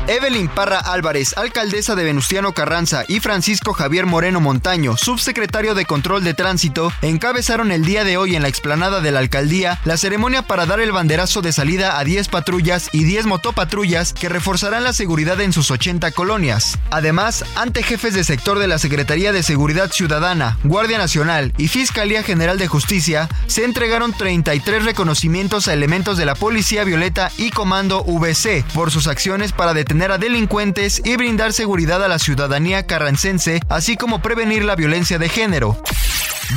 [0.07, 6.25] Evelyn Parra Álvarez, alcaldesa de Venustiano Carranza, y Francisco Javier Moreno Montaño, subsecretario de Control
[6.25, 10.41] de Tránsito, encabezaron el día de hoy en la explanada de la alcaldía la ceremonia
[10.41, 14.91] para dar el banderazo de salida a 10 patrullas y 10 motopatrullas que reforzarán la
[14.91, 16.77] seguridad en sus 80 colonias.
[16.91, 22.23] Además, ante jefes de sector de la Secretaría de Seguridad Ciudadana, Guardia Nacional y Fiscalía
[22.23, 28.03] General de Justicia, se entregaron 33 reconocimientos a elementos de la Policía Violeta y Comando
[28.03, 33.61] VC por sus acciones para detener a delincuentes y brindar seguridad a la ciudadanía carrancense,
[33.69, 35.81] así como prevenir la violencia de género.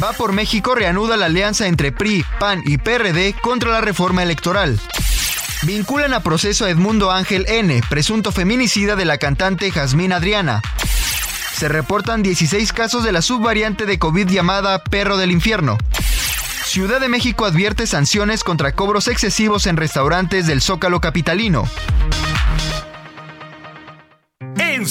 [0.03, 4.79] Va por México reanuda la alianza entre PRI, PAN y PRD contra la reforma electoral.
[5.63, 10.61] Vinculan a proceso a Edmundo Ángel N., presunto feminicida de la cantante Jazmín Adriana.
[11.57, 15.79] Se reportan 16 casos de la subvariante de COVID llamada Perro del Infierno.
[16.65, 21.67] Ciudad de México advierte sanciones contra cobros excesivos en restaurantes del Zócalo Capitalino.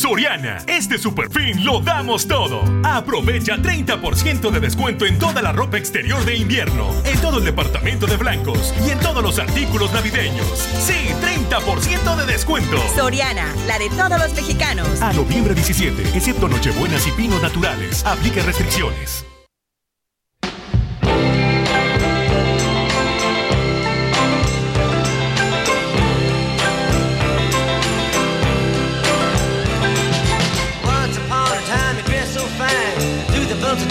[0.06, 2.62] Soriana, este super fin lo damos todo.
[2.84, 8.06] Aprovecha 30% de descuento en toda la ropa exterior de invierno, en todo el departamento
[8.06, 10.46] de blancos y en todos los artículos navideños.
[10.60, 10.94] Sí,
[11.50, 12.78] 30% de descuento.
[12.96, 15.02] Soriana, la de todos los mexicanos.
[15.02, 18.06] A noviembre 17, excepto Nochebuenas y Pinos Naturales.
[18.06, 19.26] Aplica restricciones.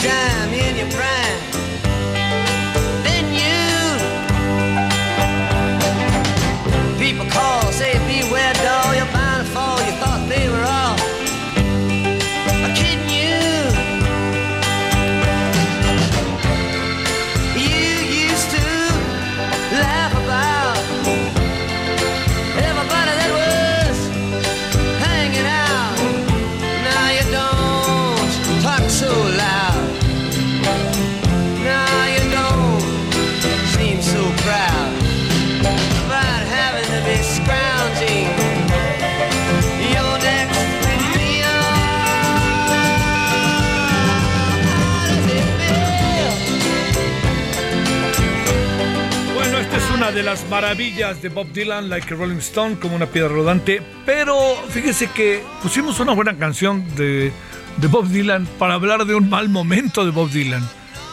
[0.04, 1.13] Time in your prime.
[50.14, 53.82] De las maravillas de Bob Dylan, Like a Rolling Stone, como una piedra rodante.
[54.06, 54.36] Pero
[54.70, 57.32] fíjese que pusimos una buena canción de,
[57.78, 60.66] de Bob Dylan para hablar de un mal momento de Bob Dylan.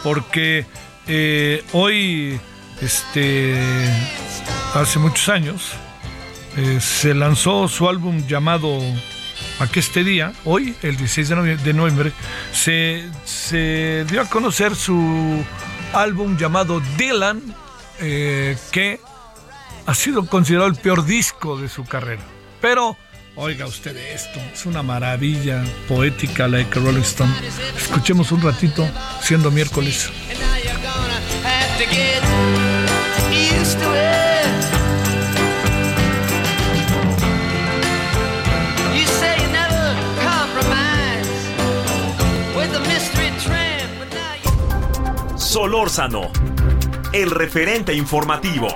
[0.04, 0.64] Porque
[1.08, 2.38] eh, hoy,
[2.80, 3.56] este,
[4.74, 5.72] hace muchos años,
[6.56, 8.78] eh, se lanzó su álbum llamado
[9.58, 12.12] Aqueste Día, hoy, el 16 de novie- de noviembre,
[12.52, 15.44] se, se dio a conocer su
[15.92, 17.40] álbum llamado Dylan,
[18.02, 19.00] eh, que
[19.86, 22.22] ha sido considerado el peor disco de su carrera.
[22.60, 22.96] Pero
[23.36, 27.32] oiga usted esto, es una maravilla poética la de Rolling Stone.
[27.76, 28.88] Escuchemos un ratito,
[29.20, 30.10] siendo miércoles.
[45.36, 46.30] Solórzano,
[47.12, 48.68] el referente informativo.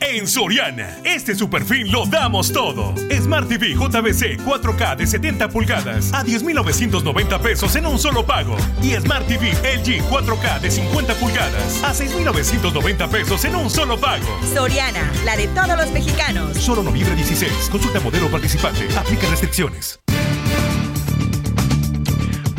[0.00, 2.94] En Soriana, este super fin lo damos todo.
[3.10, 8.56] Smart TV JBC 4K de 70 pulgadas a 10,990 pesos en un solo pago.
[8.82, 14.26] Y Smart TV LG 4K de 50 pulgadas a 6,990 pesos en un solo pago.
[14.54, 16.56] Soriana, la de todos los mexicanos.
[16.58, 17.70] Solo noviembre 16.
[17.70, 18.86] Consulta modelo participante.
[18.96, 20.01] Aplica restricciones.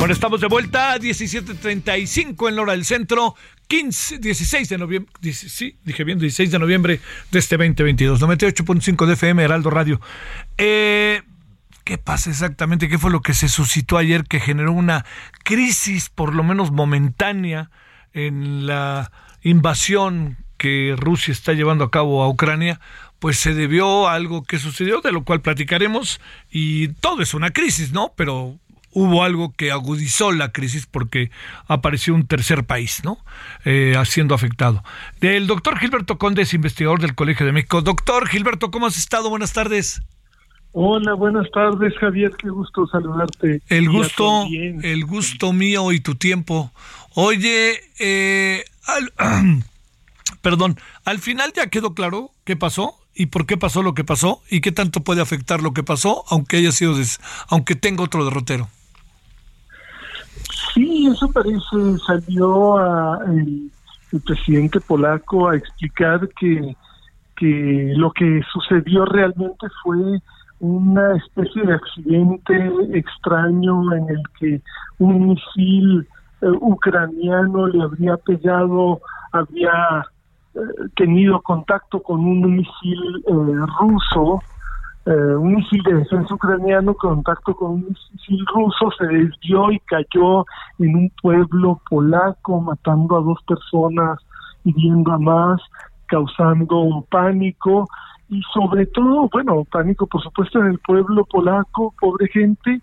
[0.04, 3.36] Bueno, estamos de vuelta a 17.35 en la hora del centro,
[3.68, 9.14] 15, 16 de noviembre, sí, dije bien, 16 de noviembre de este 2022, 98.5 de
[9.14, 10.02] FM, Heraldo Radio.
[10.58, 11.22] Eh,
[11.84, 12.90] ¿Qué pasa exactamente?
[12.90, 15.06] ¿Qué fue lo que se suscitó ayer que generó una
[15.42, 17.70] crisis, por lo menos momentánea,
[18.12, 22.78] en la invasión que Rusia está llevando a cabo a Ucrania?
[23.20, 27.52] Pues se debió a algo que sucedió, de lo cual platicaremos, y todo es una
[27.52, 28.12] crisis, ¿no?
[28.18, 28.58] Pero
[28.94, 31.30] hubo algo que agudizó la crisis porque
[31.66, 33.18] apareció un tercer país, ¿no?
[33.64, 34.82] Eh, siendo afectado.
[35.20, 37.82] Del doctor Gilberto Condes, investigador del Colegio de México.
[37.82, 39.28] Doctor Gilberto, ¿cómo has estado?
[39.28, 40.00] Buenas tardes.
[40.72, 42.32] Hola, buenas tardes, Javier.
[42.36, 43.62] Qué gusto saludarte.
[43.68, 46.72] El gusto, el gusto mío y tu tiempo.
[47.14, 49.12] Oye, eh, al-
[50.42, 54.42] perdón, al final ya quedó claro qué pasó y por qué pasó lo que pasó
[54.50, 58.24] y qué tanto puede afectar lo que pasó, aunque haya sido, des- aunque tenga otro
[58.24, 58.68] derrotero.
[60.74, 61.98] Sí, eso parece.
[62.06, 63.70] Salió a, el,
[64.24, 66.76] presidente polaco a explicar que,
[67.36, 70.20] que lo que sucedió realmente fue
[70.60, 74.62] una especie de accidente extraño en el que
[74.98, 76.06] un misil
[76.40, 79.00] eh, ucraniano le habría pegado,
[79.32, 80.04] había
[80.54, 80.58] eh,
[80.96, 84.42] tenido contacto con un misil eh, ruso,
[85.06, 90.46] eh, un misil de defensa ucraniano, contacto con un misil ruso, se desvió y cayó
[90.78, 94.18] en un pueblo polaco, matando a dos personas,
[94.64, 95.60] hiriendo a más,
[96.06, 97.86] causando pánico.
[98.30, 102.80] Y sobre todo, bueno, pánico por supuesto en el pueblo polaco, pobre gente,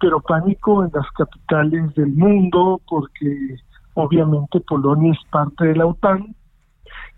[0.00, 3.56] pero pánico en las capitales del mundo, porque
[3.92, 6.34] obviamente Polonia es parte de la OTAN,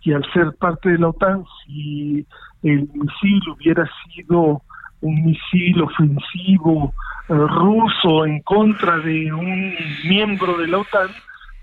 [0.03, 2.27] y al ser parte de la OTAN, si
[2.67, 4.63] el misil hubiera sido
[5.01, 6.93] un misil ofensivo
[7.29, 9.75] eh, ruso en contra de un
[10.05, 11.09] miembro de la OTAN,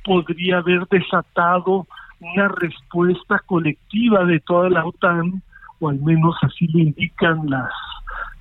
[0.06, 1.86] podría haber desatado
[2.20, 5.42] una respuesta colectiva de toda la OTAN,
[5.80, 7.72] o al menos así lo indican las,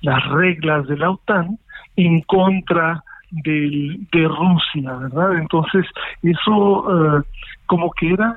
[0.01, 1.59] las reglas de la OTAN,
[1.97, 5.37] en contra del, de Rusia, ¿verdad?
[5.37, 5.85] Entonces,
[6.21, 7.23] eso eh,
[7.65, 8.35] como que era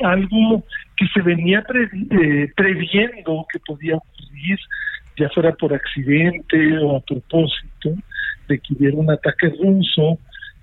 [0.00, 0.64] algo
[0.96, 4.58] que se venía pre- eh, previendo que podía ocurrir,
[5.18, 7.94] ya fuera por accidente o a propósito,
[8.48, 10.18] de que hubiera un ataque ruso,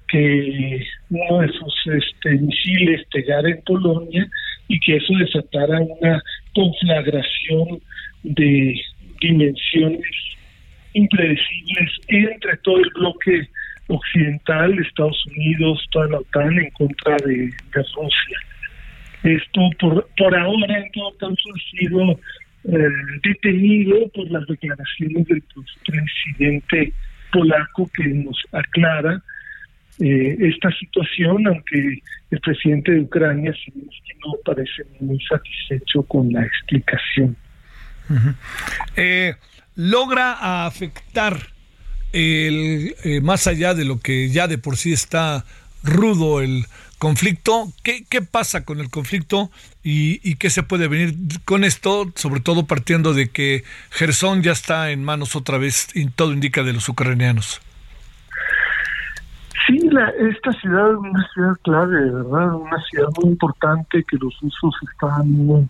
[0.08, 4.28] que uno de sus este, misiles pegara en Polonia
[4.68, 6.22] y que eso desatara una
[6.54, 7.80] conflagración
[8.24, 8.82] de
[9.22, 10.02] dimensiones
[10.94, 13.48] impredecibles entre todo el bloque
[13.88, 18.40] occidental, Estados Unidos, toda la OTAN en contra de Rusia.
[19.24, 22.12] Esto por, por ahora en todo caso ha sido
[22.66, 22.90] eh,
[23.24, 25.44] detenido por las declaraciones del
[25.86, 26.94] presidente
[27.32, 29.22] polaco que nos aclara
[30.00, 32.02] eh, esta situación, aunque
[32.32, 37.36] el presidente de Ucrania Zelensky no parece muy satisfecho con la explicación.
[38.96, 39.36] Eh,
[39.76, 41.38] logra afectar
[42.14, 45.46] el, eh, más allá de lo que ya de por sí está
[45.84, 46.64] rudo el
[47.00, 47.70] conflicto.
[47.84, 49.50] ¿Qué, qué pasa con el conflicto
[49.84, 52.12] y, qué se puede venir con esto?
[52.14, 56.62] Sobre todo partiendo de que Gerson ya está en manos otra vez y todo indica
[56.62, 57.62] de los ucranianos.
[59.66, 62.56] Sí, la, esta ciudad es una ciudad clave, ¿verdad?
[62.56, 65.68] Una ciudad muy importante que los rusos están muy,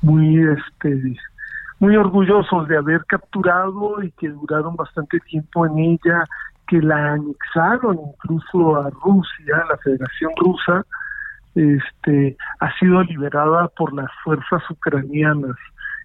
[0.00, 1.16] muy, este,
[1.78, 6.24] muy orgullosos de haber capturado y que duraron bastante tiempo en ella,
[6.72, 10.86] que la anexaron incluso a Rusia, la Federación Rusa,
[11.54, 15.54] este, ha sido liberada por las fuerzas ucranianas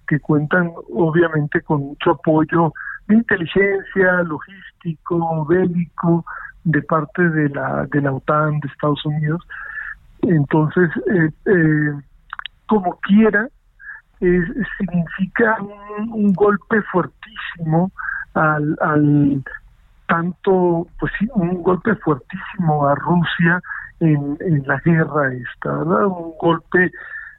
[0.06, 2.74] que cuentan obviamente con mucho apoyo
[3.06, 6.26] de inteligencia, logístico, bélico,
[6.64, 9.40] de parte de la de la OTAN de Estados Unidos.
[10.20, 11.92] Entonces eh, eh,
[12.66, 13.48] como quiera
[14.20, 15.56] significa
[16.12, 17.90] un, golpe fuertísimo
[18.34, 18.76] al
[20.08, 23.60] tanto, pues sí, un golpe fuertísimo a Rusia
[24.00, 26.06] en, la guerra esta, ¿verdad?
[26.06, 26.90] Un golpe,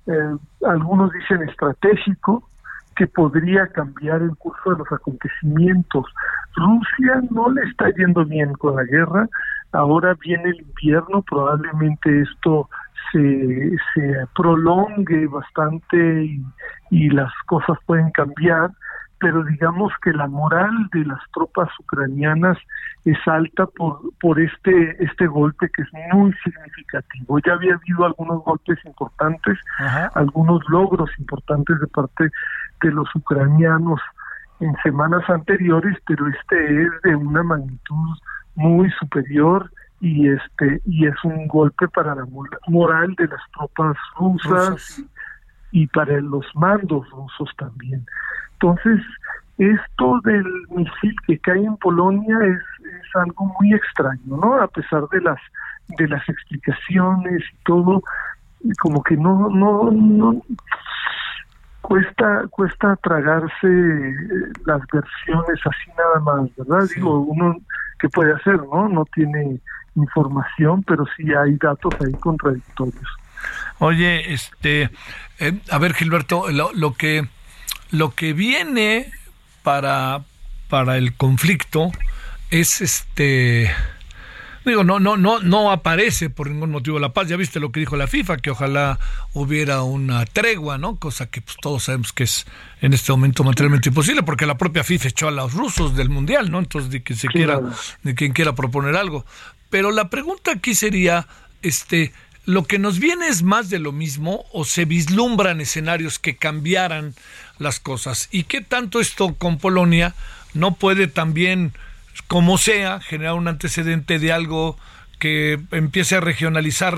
[0.08, 2.48] eh, algunos dicen estratégico,
[2.96, 6.06] que podría cambiar el curso de los acontecimientos.
[6.56, 9.28] Rusia no le está yendo bien con la guerra,
[9.72, 12.70] ahora viene el invierno, probablemente esto
[13.12, 16.40] se, se prolongue bastante
[16.92, 18.72] y las cosas pueden cambiar,
[19.20, 22.58] pero digamos que la moral de las tropas ucranianas
[23.06, 27.40] es alta por, por este, este golpe que es muy significativo.
[27.46, 29.58] Ya había habido algunos golpes importantes,
[30.14, 32.30] algunos logros importantes de parte
[32.82, 34.00] de los ucranianos
[34.62, 38.18] en semanas anteriores, pero este es de una magnitud
[38.56, 39.70] muy superior
[40.02, 42.26] y este y es un golpe para la
[42.68, 45.04] moral de las tropas rusas
[45.72, 48.06] y para los mandos rusos también.
[48.62, 48.99] Entonces,
[49.57, 54.62] esto del misil que cae en Polonia es, es algo muy extraño, ¿no?
[54.62, 55.39] A pesar de las
[55.97, 58.03] de las explicaciones y todo,
[58.80, 60.41] como que no no no
[61.82, 64.16] cuesta cuesta tragarse
[64.66, 66.88] las versiones así nada más, ¿verdad?
[66.93, 67.57] Digo, uno
[67.99, 68.88] qué puede hacer, ¿no?
[68.88, 69.60] No tiene
[69.95, 73.07] información, pero sí hay datos ahí contradictorios.
[73.80, 74.89] Oye, este,
[75.39, 77.28] eh, a ver Gilberto, lo, lo que
[77.92, 79.12] lo que viene
[79.64, 80.24] para,
[80.70, 81.92] para el conflicto
[82.52, 83.72] es este
[84.66, 87.28] digo no no no no aparece por ningún motivo la paz.
[87.28, 89.00] Ya viste lo que dijo la FIFA que ojalá
[89.34, 92.46] hubiera una tregua no cosa que pues, todos sabemos que es
[92.82, 96.52] en este momento materialmente imposible porque la propia FIFA echó a los rusos del mundial
[96.52, 97.62] no entonces de que se quiera
[98.04, 99.26] de quien quiera proponer algo.
[99.70, 101.28] Pero la pregunta aquí sería
[101.62, 102.14] este
[102.46, 107.14] lo que nos viene es más de lo mismo o se vislumbran escenarios que cambiaran
[107.60, 108.30] las cosas.
[108.32, 110.14] Y qué tanto esto con Polonia
[110.53, 111.74] no puede también
[112.28, 114.78] como sea generar un antecedente de algo
[115.20, 116.95] que empiece a regionalizar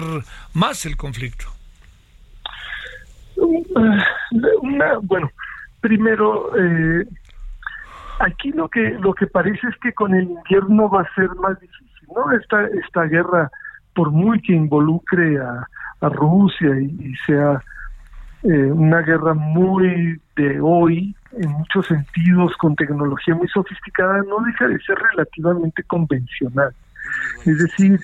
[0.54, 1.46] más el conflicto
[5.04, 5.32] bueno
[5.82, 7.06] primero eh,
[8.20, 11.60] aquí lo que lo que parece es que con el invierno va a ser más
[11.60, 13.50] difícil no esta esta guerra
[13.94, 15.68] por muy que involucre a,
[16.04, 17.62] Rusia y, sea
[18.44, 24.68] eh, una guerra muy de hoy, en muchos sentidos, con tecnología muy sofisticada, no deja
[24.68, 26.74] de ser relativamente convencional.
[27.46, 28.00] Es decir,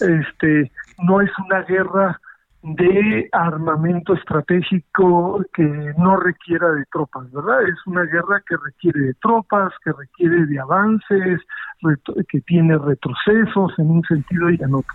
[0.00, 2.20] este no es una guerra
[2.62, 5.64] de armamento estratégico que
[5.98, 7.62] no requiera de tropas, ¿verdad?
[7.62, 11.40] Es una guerra que requiere de tropas, que requiere de avances,
[12.28, 14.94] que tiene retrocesos en un sentido y en otro.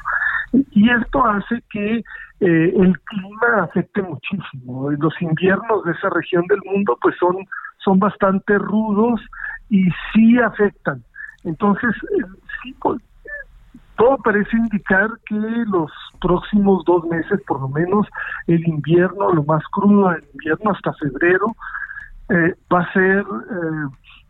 [0.54, 2.04] Y esto hace que eh,
[2.40, 4.92] el clima afecte muchísimo.
[4.92, 7.36] Los inviernos de esa región del mundo pues son,
[7.84, 9.22] son bastante rudos
[9.70, 9.84] y
[10.14, 11.04] sí afectan.
[11.44, 12.26] Entonces, eh,
[12.62, 13.02] sí, pues,
[13.98, 15.92] todo parece indicar que los
[16.22, 18.08] próximos dos meses, por lo menos
[18.46, 21.48] el invierno, lo más crudo del invierno hasta febrero,
[22.30, 23.26] eh, va a ser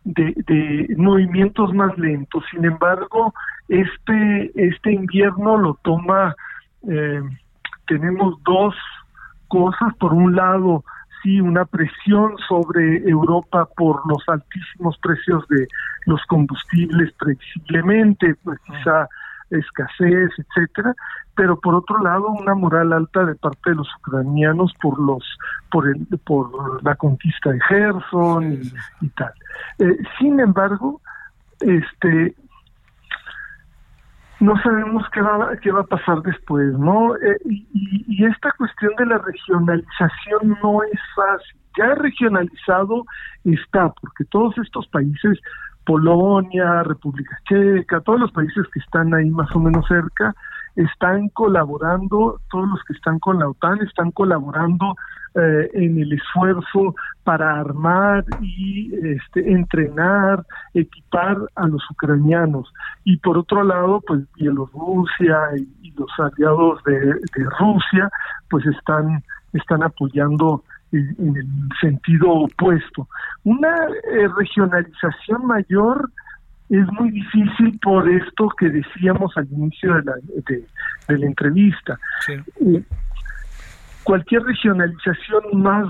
[0.08, 2.42] de, de, movimientos más lentos.
[2.50, 3.34] Sin embargo,
[3.68, 6.34] este, este invierno lo toma,
[6.88, 7.20] eh,
[7.86, 8.74] tenemos dos
[9.48, 9.94] cosas.
[9.96, 10.82] Por un lado,
[11.22, 15.68] sí, una presión sobre Europa por los altísimos precios de
[16.06, 19.08] los combustibles previsiblemente, pues quizá
[19.50, 20.94] escasez, etcétera,
[21.34, 25.24] pero por otro lado una moral alta de parte de los ucranianos por los
[25.70, 28.60] por el por la conquista de Gerson
[29.00, 29.32] y, tal.
[29.78, 31.00] Eh, sin embargo,
[31.60, 32.34] este
[34.40, 37.16] no sabemos qué va, qué va a pasar después, ¿no?
[37.16, 37.66] Eh, y,
[38.06, 41.58] y, esta cuestión de la regionalización no es fácil.
[41.76, 43.04] Ya regionalizado
[43.44, 45.38] está, porque todos estos países
[45.88, 50.34] Polonia, República Checa, todos los países que están ahí más o menos cerca,
[50.76, 54.94] están colaborando, todos los que están con la OTAN están colaborando
[55.34, 62.70] eh, en el esfuerzo para armar y este, entrenar, equipar a los ucranianos.
[63.04, 68.10] Y por otro lado, pues Bielorrusia y, los aliados de, de Rusia,
[68.50, 69.24] pues están,
[69.54, 70.62] están apoyando
[70.92, 71.46] en, el
[71.80, 73.08] sentido opuesto.
[73.44, 73.74] Una
[74.12, 76.10] eh, regionalización mayor
[76.70, 80.14] es muy difícil por esto que decíamos al inicio de la,
[80.46, 81.98] de, la entrevista.
[82.28, 82.82] Eh,
[84.02, 85.86] cualquier regionalización más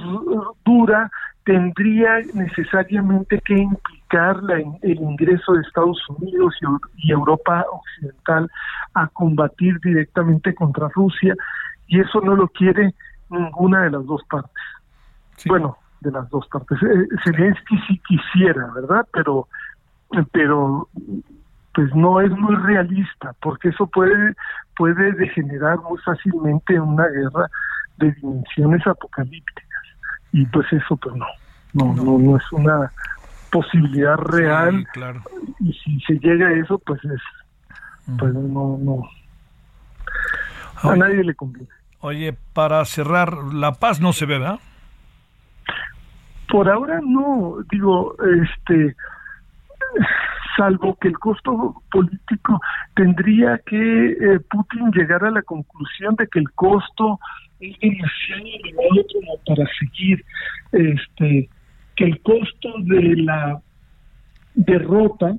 [0.65, 1.11] dura
[1.45, 8.49] tendría necesariamente que implicar la, el ingreso de Estados Unidos y, y Europa Occidental
[8.95, 11.35] a combatir directamente contra Rusia
[11.89, 12.95] y eso no lo quiere
[13.31, 14.53] ninguna de las dos partes.
[15.47, 16.79] Bueno, de las dos partes.
[16.83, 19.07] Eh, Zelensky sí quisiera, ¿verdad?
[19.13, 19.49] Pero,
[20.33, 20.89] pero
[21.75, 24.35] pues no es muy realista, porque eso puede,
[24.77, 27.49] puede degenerar muy fácilmente en una guerra
[27.99, 29.83] de dimensiones apocalípticas.
[30.33, 31.27] Y pues eso pues no,
[31.73, 32.93] no, no, no es una
[33.51, 34.87] posibilidad real.
[34.93, 35.23] claro.
[35.61, 37.21] Y si se llega a eso, pues es,
[38.19, 39.03] pues no, no,
[40.83, 41.69] a nadie le conviene.
[42.01, 44.61] Oye, para cerrar, la paz no se ve, ¿verdad?
[46.49, 48.95] Por ahora no, digo, este,
[50.57, 52.61] salvo que el costo político
[52.95, 57.19] tendría que eh, Putin llegar a la conclusión de que el costo
[57.61, 60.25] es demasiado elevado como para seguir,
[60.73, 61.49] este,
[61.97, 63.61] que el costo de la
[64.55, 65.37] derrota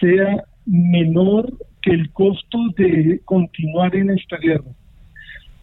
[0.00, 1.52] sea menor
[1.82, 4.70] que el costo de continuar en esta guerra.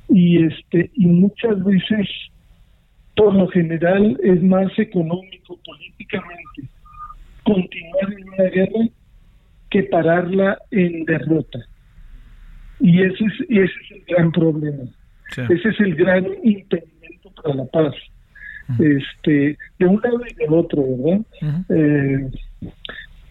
[0.10, 2.08] Y este y muchas veces
[3.16, 6.64] por lo general es más económico políticamente
[7.44, 8.90] continuar en una guerra
[9.70, 11.60] que pararla en derrota.
[12.80, 14.84] Y ese es ese es el gran problema.
[15.32, 17.94] Ese es el gran impedimento para la paz.
[18.80, 21.26] Este de un lado y del otro verdad
[21.70, 22.32] Eh,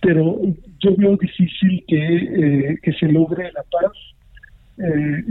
[0.02, 0.36] pero
[0.80, 3.92] yo veo difícil que, eh, que se logre la paz.
[4.78, 5.22] Eh,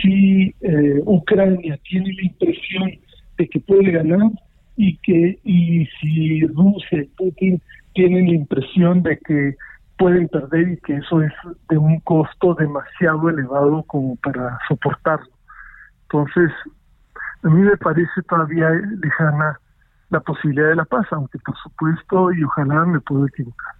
[0.00, 2.92] si eh, Ucrania tiene la impresión
[3.38, 4.30] de que puede ganar
[4.76, 7.62] y que y si Rusia y Putin
[7.94, 9.56] tienen la impresión de que
[9.96, 11.32] pueden perder y que eso es
[11.68, 15.32] de un costo demasiado elevado como para soportarlo.
[16.02, 16.52] Entonces,
[17.42, 19.58] a mí me parece todavía lejana
[20.10, 23.74] la posibilidad de la paz, aunque por supuesto y ojalá me puedo equivocar.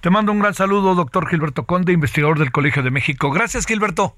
[0.00, 3.30] Te mando un gran saludo, doctor Gilberto Conde, investigador del Colegio de México.
[3.30, 4.16] Gracias, Gilberto.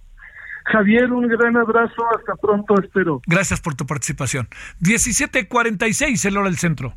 [0.64, 3.20] Javier, un gran abrazo, hasta pronto, espero.
[3.26, 4.48] Gracias por tu participación.
[4.80, 6.96] 17:46, el hora del centro.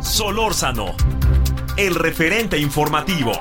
[0.00, 0.96] Solórzano,
[1.76, 3.32] el referente informativo.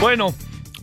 [0.00, 0.32] Bueno,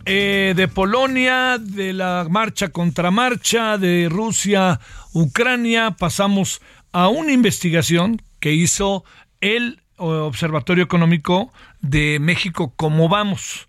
[0.06, 4.80] eh, de Polonia, de la marcha contra marcha, de Rusia,
[5.14, 6.62] Ucrania, pasamos
[6.96, 9.04] a una investigación que hizo
[9.41, 13.68] el Observatorio Económico de México, ¿Cómo vamos?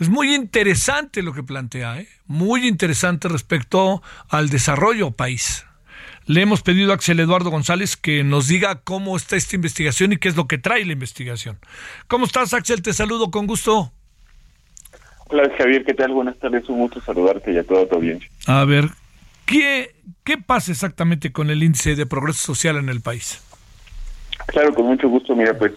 [0.00, 2.08] Es muy interesante lo que plantea, ¿eh?
[2.26, 5.64] muy interesante respecto al desarrollo país.
[6.26, 10.16] Le hemos pedido a Axel Eduardo González que nos diga cómo está esta investigación y
[10.16, 11.58] qué es lo que trae la investigación.
[12.08, 12.82] ¿Cómo estás, Axel?
[12.82, 13.92] Te saludo con gusto.
[15.28, 16.10] Hola Javier, ¿qué tal?
[16.10, 18.28] Buenas tardes, un gusto saludarte y a toda tu audiencia.
[18.48, 18.88] A ver,
[19.46, 19.94] ¿qué,
[20.24, 23.42] ¿qué pasa exactamente con el índice de progreso social en el país?
[24.46, 25.34] Claro, con mucho gusto.
[25.34, 25.72] Mira, pues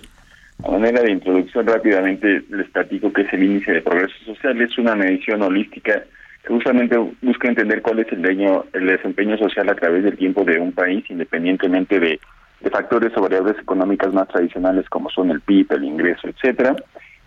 [0.63, 4.61] a manera de introducción rápidamente les platico que es el índice de progreso social.
[4.61, 6.03] Es una medición holística
[6.43, 10.43] que justamente busca entender cuál es el, deño, el desempeño social a través del tiempo
[10.43, 12.20] de un país, independientemente de,
[12.59, 16.76] de factores o variables económicas más tradicionales como son el PIB, el ingreso, etcétera.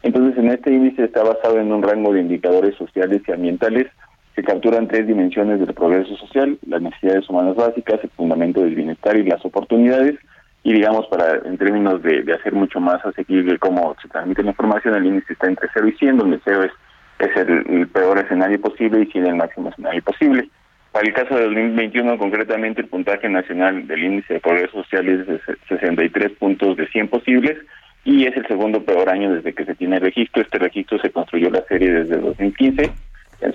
[0.03, 3.86] Entonces, en este índice está basado en un rango de indicadores sociales y ambientales
[4.35, 9.16] que capturan tres dimensiones del progreso social, las necesidades humanas básicas, el fundamento del bienestar
[9.16, 10.18] y las oportunidades,
[10.64, 14.95] y digamos, para en términos de, hacer mucho más asequible cómo se transmite la información,
[14.95, 19.03] el índice está entre 0 y 100, donde 0 es, el, el peor escenario posible
[19.03, 20.49] y 100 el máximo escenario posible.
[20.93, 25.26] Para el caso de 2021, concretamente, el puntaje nacional del índice de progreso social es
[25.26, 27.59] de 63 puntos de 100 posibles,
[28.05, 30.43] y es el segundo peor año desde que se tiene registro.
[30.43, 32.91] Este registro se construyó la serie desde 2015.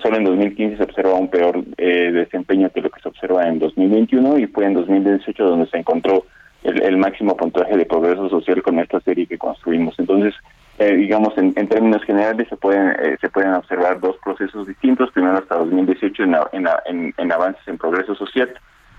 [0.02, 3.58] Solo en 2015 se observa un peor eh, desempeño que lo que se observa en
[3.58, 6.24] 2021 y fue en 2018 donde se encontró
[6.62, 9.98] el, máximo puntaje de progreso social con esta serie que construimos.
[9.98, 10.34] Entonces,
[10.78, 15.10] eh, digamos, en, en, términos generales se pueden eh, se pueden observar dos procesos distintos.
[15.12, 18.50] Primero hasta 2018 en, en, en, en avances en progreso social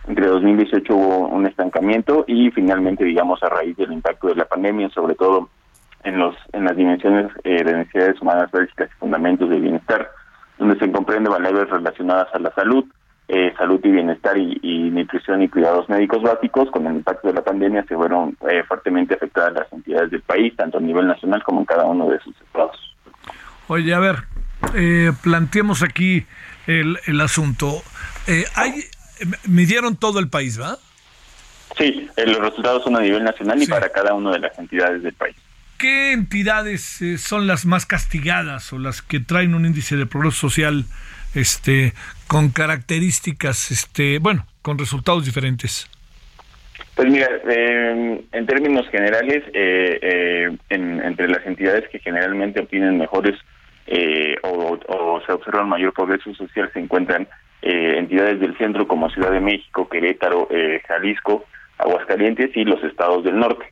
[0.07, 4.89] entre 2018 hubo un estancamiento y finalmente, digamos, a raíz del impacto de la pandemia,
[4.89, 5.49] sobre todo
[6.03, 10.09] en los en las dimensiones eh, de necesidades humanas básicas y fundamentos del bienestar,
[10.59, 12.85] donde se comprende variables relacionadas a la salud,
[13.27, 17.33] eh, salud y bienestar y, y, nutrición y cuidados médicos básicos, con el impacto de
[17.33, 21.41] la pandemia se fueron eh, fuertemente afectadas las entidades del país, tanto a nivel nacional
[21.43, 22.95] como en cada uno de sus estados.
[23.67, 24.17] Oye, a ver,
[24.75, 26.25] eh, planteemos aquí
[26.67, 27.81] el, el asunto.
[28.55, 28.83] hay
[29.47, 30.77] midieron todo el país, ¿va?
[31.77, 35.03] Sí, eh, los resultados son a nivel nacional y para cada una de las entidades
[35.03, 35.35] del país.
[35.79, 40.49] ¿Qué entidades eh, son las más castigadas o las que traen un índice de progreso
[40.49, 40.83] social
[41.35, 41.93] este
[42.27, 45.89] con características este bueno, con resultados diferentes?
[46.95, 52.97] Pues mira, eh, en términos generales, eh, eh, en- entre las entidades que generalmente obtienen
[52.97, 53.35] mejores
[53.87, 57.27] eh, o, o se observa un mayor progreso social se encuentran
[57.61, 60.47] entidades del centro como Ciudad de México, Querétaro,
[60.87, 61.45] Jalisco,
[61.77, 63.65] Aguascalientes y los estados del norte.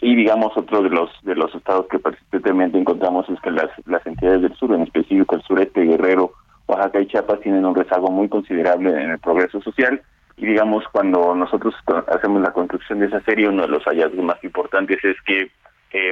[0.00, 4.04] Y digamos otro de los de los estados que persistentemente encontramos es que las, las
[4.06, 6.32] entidades del sur, en específico el sureste, Guerrero,
[6.66, 10.00] Oaxaca y Chiapas tienen un rezago muy considerable en el progreso social.
[10.36, 11.74] Y digamos cuando nosotros
[12.08, 15.50] hacemos la construcción de esa serie uno de los hallazgos más importantes es que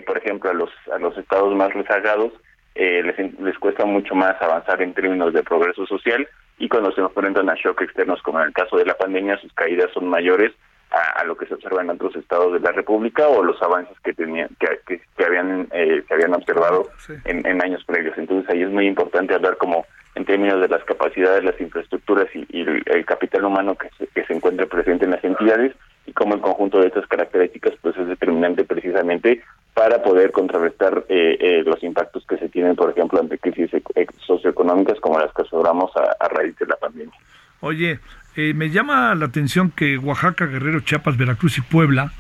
[0.07, 2.33] por ejemplo a los a los estados más rezagados
[2.75, 6.29] eh, les, les cuesta mucho más avanzar en términos de progreso social.
[6.59, 9.53] Y cuando se enfrentan a shock externos como en el caso de la pandemia sus
[9.53, 10.53] caídas son mayores
[10.91, 13.97] a, a lo que se observa en otros estados de la República o los avances
[14.05, 16.89] que tenían que, que, que habían eh, se habían observado
[17.25, 19.85] en, en años previos entonces ahí es muy importante hablar como
[20.15, 24.07] en términos de las capacidades, las infraestructuras y, y el, el capital humano que se,
[24.07, 25.75] que se encuentra presente en las entidades
[26.07, 29.43] y cómo el conjunto de estas características pues es determinante precisamente
[29.75, 33.93] para poder contrarrestar eh, eh, los impactos que se tienen, por ejemplo, ante crisis ec-
[33.95, 37.13] ec- socioeconómicas como las que observamos a, a raíz de la pandemia.
[37.61, 37.99] Oye,
[38.37, 42.13] eh, me llama la atención que Oaxaca, Guerrero, Chiapas, Veracruz y Puebla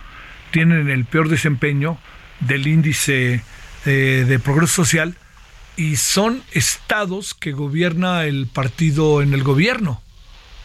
[0.50, 1.98] tienen el peor desempeño
[2.40, 3.42] del índice
[3.84, 5.16] eh, de progreso social
[5.76, 10.00] y son estados que gobierna el partido en el gobierno.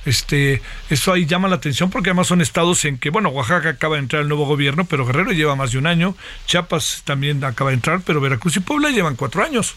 [0.06, 3.96] Este, eso ahí llama la atención porque además son estados en que, bueno, Oaxaca acaba
[3.96, 6.16] de entrar el nuevo gobierno, pero Guerrero lleva más de un año,
[6.48, 9.76] Chiapas también acaba de entrar, pero Veracruz y Puebla llevan cuatro años.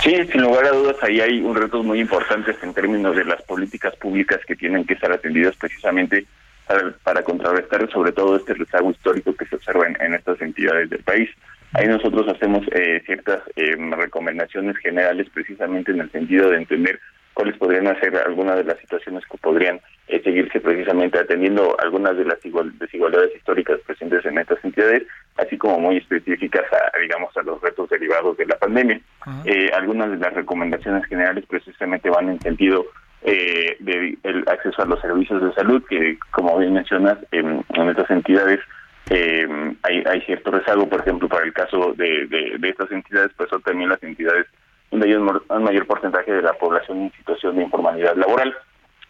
[0.00, 3.40] Sí, sin lugar a dudas, ahí hay un retos muy importantes en términos de las
[3.42, 6.26] políticas públicas que tienen que estar atendidas precisamente
[6.66, 11.02] para, para contrarrestar sobre todo este rezago histórico que se observa en, estas entidades del
[11.02, 11.30] país.
[11.72, 16.98] Ahí nosotros hacemos eh, ciertas eh, recomendaciones generales precisamente en el sentido de entender
[17.34, 22.24] cuáles podrían ser algunas de las situaciones que podrían eh, seguirse precisamente atendiendo algunas de
[22.24, 25.02] las igual- desigualdades históricas presentes en estas entidades,
[25.36, 29.00] así como muy específicas a, digamos, a los retos derivados de la pandemia.
[29.44, 32.84] Eh, algunas de las recomendaciones generales precisamente van en sentido
[33.22, 37.88] eh, de el acceso a los servicios de salud, que como bien mencionas, en, en
[37.88, 38.60] estas entidades
[39.10, 39.46] eh,
[39.82, 43.48] hay, hay cierto rezago, por ejemplo, para el caso de, de, de estas entidades, pues
[43.50, 44.46] son también las entidades
[44.92, 48.54] donde hay un, mayor porcentaje de la población en situación de informalidad laboral.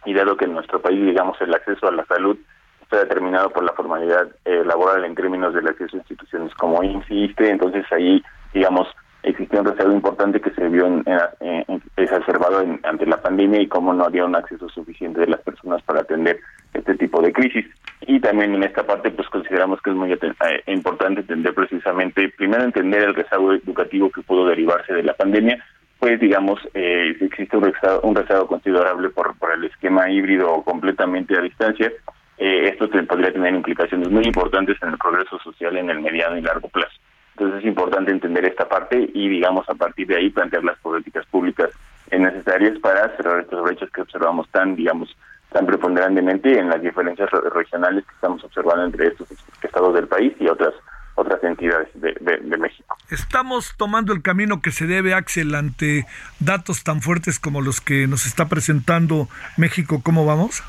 [0.07, 2.39] Y dado que en nuestro país, digamos, el acceso a la salud
[2.83, 7.51] está determinado por la formalidad eh, laboral en términos del acceso a instituciones como INSISTE,
[7.51, 8.23] entonces ahí,
[8.55, 8.89] digamos,
[9.23, 11.05] existía un rezago importante que se vio en,
[11.41, 15.83] en- exacerbado ante la pandemia y cómo no había un acceso suficiente de las personas
[15.83, 16.41] para atender
[16.75, 17.67] este tipo de crisis.
[18.03, 20.19] Y también en esta parte, pues consideramos que es muy eh,
[20.67, 25.65] importante entender precisamente, primero entender el rezago educativo que pudo derivarse de la pandemia,
[26.01, 30.65] pues digamos, eh, existe un rezago, un rezago considerable por, por el esquema híbrido o
[30.65, 31.93] completamente a distancia,
[32.39, 36.41] eh, esto podría tener implicaciones muy importantes en el progreso social en el mediano y
[36.41, 36.99] largo plazo.
[37.37, 41.25] Entonces es importante entender esta parte y, digamos, a partir de ahí plantear las políticas
[41.27, 41.71] públicas
[42.11, 45.17] necesarias para cerrar estas brechas que observamos tan, digamos,
[45.53, 49.29] tan preponderantemente en las diferencias re- regionales que estamos observando entre estos
[49.63, 50.75] estados del país y otras
[51.15, 52.97] otras entidades de, de- de México.
[53.11, 56.07] Estamos tomando el camino que se debe, Axel, ante
[56.41, 59.29] datos tan fuertes como los que nos está presentando
[59.59, 60.01] México.
[60.03, 60.65] ¿Cómo vamos?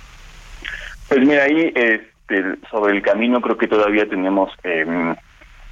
[1.07, 5.15] Pues mira, ahí este, sobre el camino creo que todavía tenemos eh,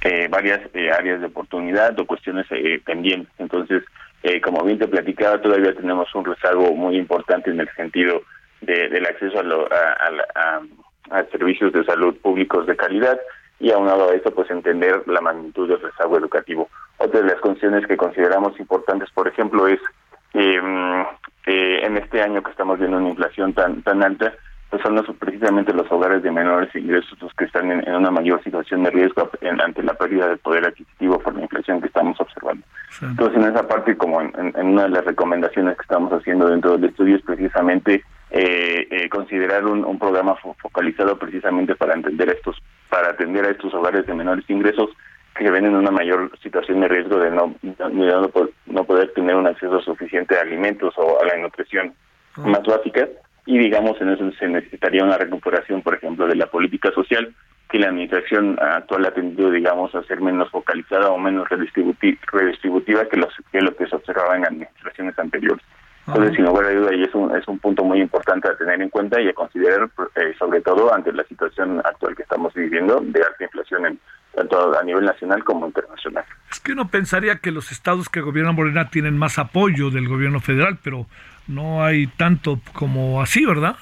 [0.00, 3.32] eh, varias eh, áreas de oportunidad o cuestiones eh, pendientes.
[3.38, 3.82] Entonces,
[4.22, 8.22] eh, como bien te platicaba, todavía tenemos un rezago muy importante en el sentido
[8.62, 10.60] de- del acceso a, lo- a- a la- a-
[11.18, 13.20] a servicios de salud públicos de calidad
[13.60, 16.68] y aunado a eso, pues entender la magnitud del rezago educativo.
[16.98, 19.80] Otra de las cuestiones que consideramos importantes, por ejemplo, es
[20.34, 20.60] eh,
[21.46, 24.32] eh, en este año que estamos viendo una inflación tan tan alta,
[24.70, 28.10] pues son los, precisamente los hogares de menores ingresos los que están en, en una
[28.10, 31.88] mayor situación de riesgo en- ante la pérdida de poder adquisitivo por la inflación que
[31.88, 32.64] estamos observando.
[33.02, 36.84] Entonces, en esa parte, como en una de las recomendaciones que estamos haciendo dentro del
[36.88, 38.02] estudio es precisamente
[38.32, 42.56] eh, eh, considerar un, un programa fo- focalizado precisamente para entender estos,
[42.88, 44.88] para atender a estos hogares de menores ingresos
[45.34, 49.36] que ven en una mayor situación de riesgo de no, no, po- no poder tener
[49.36, 51.94] un acceso suficiente a alimentos o a la nutrición
[52.36, 53.08] más básicas
[53.44, 57.34] y digamos en eso se necesitaría una recuperación por ejemplo de la política social
[57.68, 63.06] que la administración actual ha tendido digamos a ser menos focalizada o menos redistributi- redistributiva
[63.08, 65.62] que los que lo que se observaba en administraciones anteriores
[66.06, 68.80] entonces sin lugar a duda y es un es un punto muy importante a tener
[68.82, 73.00] en cuenta y a considerar eh, sobre todo ante la situación actual que estamos viviendo
[73.00, 73.98] de alta inflación en
[74.34, 78.54] tanto a nivel nacional como internacional Es que uno pensaría que los estados que gobiernan
[78.54, 81.06] Morena tienen más apoyo del gobierno federal, pero
[81.48, 83.76] no hay tanto como así, ¿verdad?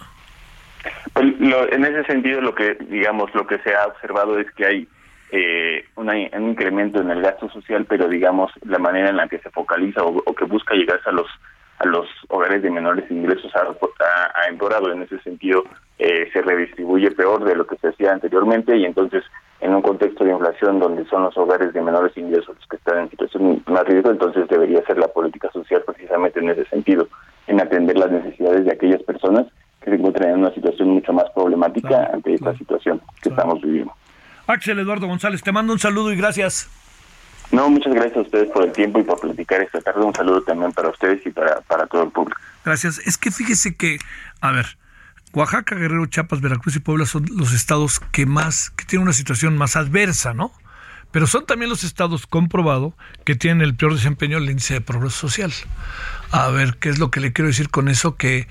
[1.13, 4.67] Pues lo- en ese sentido, lo que digamos, lo que se ha observado es que
[4.67, 4.89] hay
[5.33, 9.39] eh, una- un incremento en el gasto social, pero digamos la manera en la que
[9.39, 11.29] se focaliza o, o que busca llegarse a los
[11.81, 14.93] a los hogares de menores ingresos ha, ha- ha empeorado.
[14.93, 15.65] En ese sentido,
[15.99, 19.25] eh, se redistribuye peor de lo que se hacía anteriormente y entonces
[19.61, 22.99] en un contexto de inflación donde son los hogares de menores ingresos los que están
[23.01, 27.09] en situación más riesgo, entonces debería ser la política social precisamente en ese sentido,
[27.47, 29.47] en atender las necesidades de aquellas personas
[29.83, 33.93] que se encuentran en una situación mucho más problemática ante esta situación que estamos viviendo.
[34.47, 36.69] Axel Eduardo González, te mando un saludo y gracias.
[37.53, 40.03] No, muchas gracias a ustedes por el tiempo y por platicar esta tarde.
[40.03, 42.41] Un saludo también para ustedes y para, para todo el público.
[42.65, 42.99] Gracias.
[42.99, 43.99] Es que fíjese que,
[44.41, 44.79] a ver,
[45.33, 49.57] Oaxaca, Guerrero, Chiapas, Veracruz y Puebla son los estados que más, que tienen una situación
[49.57, 50.53] más adversa, ¿no?
[51.13, 52.95] Pero son también los estados comprobado
[53.25, 55.53] que tienen el peor desempeño en el índice de progreso social.
[56.31, 58.17] A ver, ¿qué es lo que le quiero decir con eso?
[58.17, 58.47] Que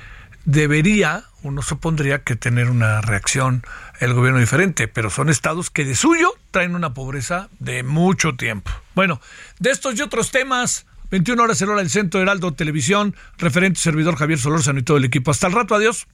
[0.46, 3.64] debería, uno supondría que tener una reacción
[4.00, 8.72] el gobierno diferente, pero son estados que de suyo traen una pobreza de mucho tiempo.
[8.96, 9.22] Bueno,
[9.60, 14.16] de estos y otros temas, 21 horas en hora del Centro Heraldo Televisión, referente servidor
[14.16, 15.32] Javier Solórzano y todo el equipo.
[15.32, 16.08] Hasta el rato, adiós.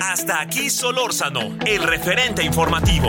[0.00, 3.08] Hasta aquí Solórzano, el referente informativo.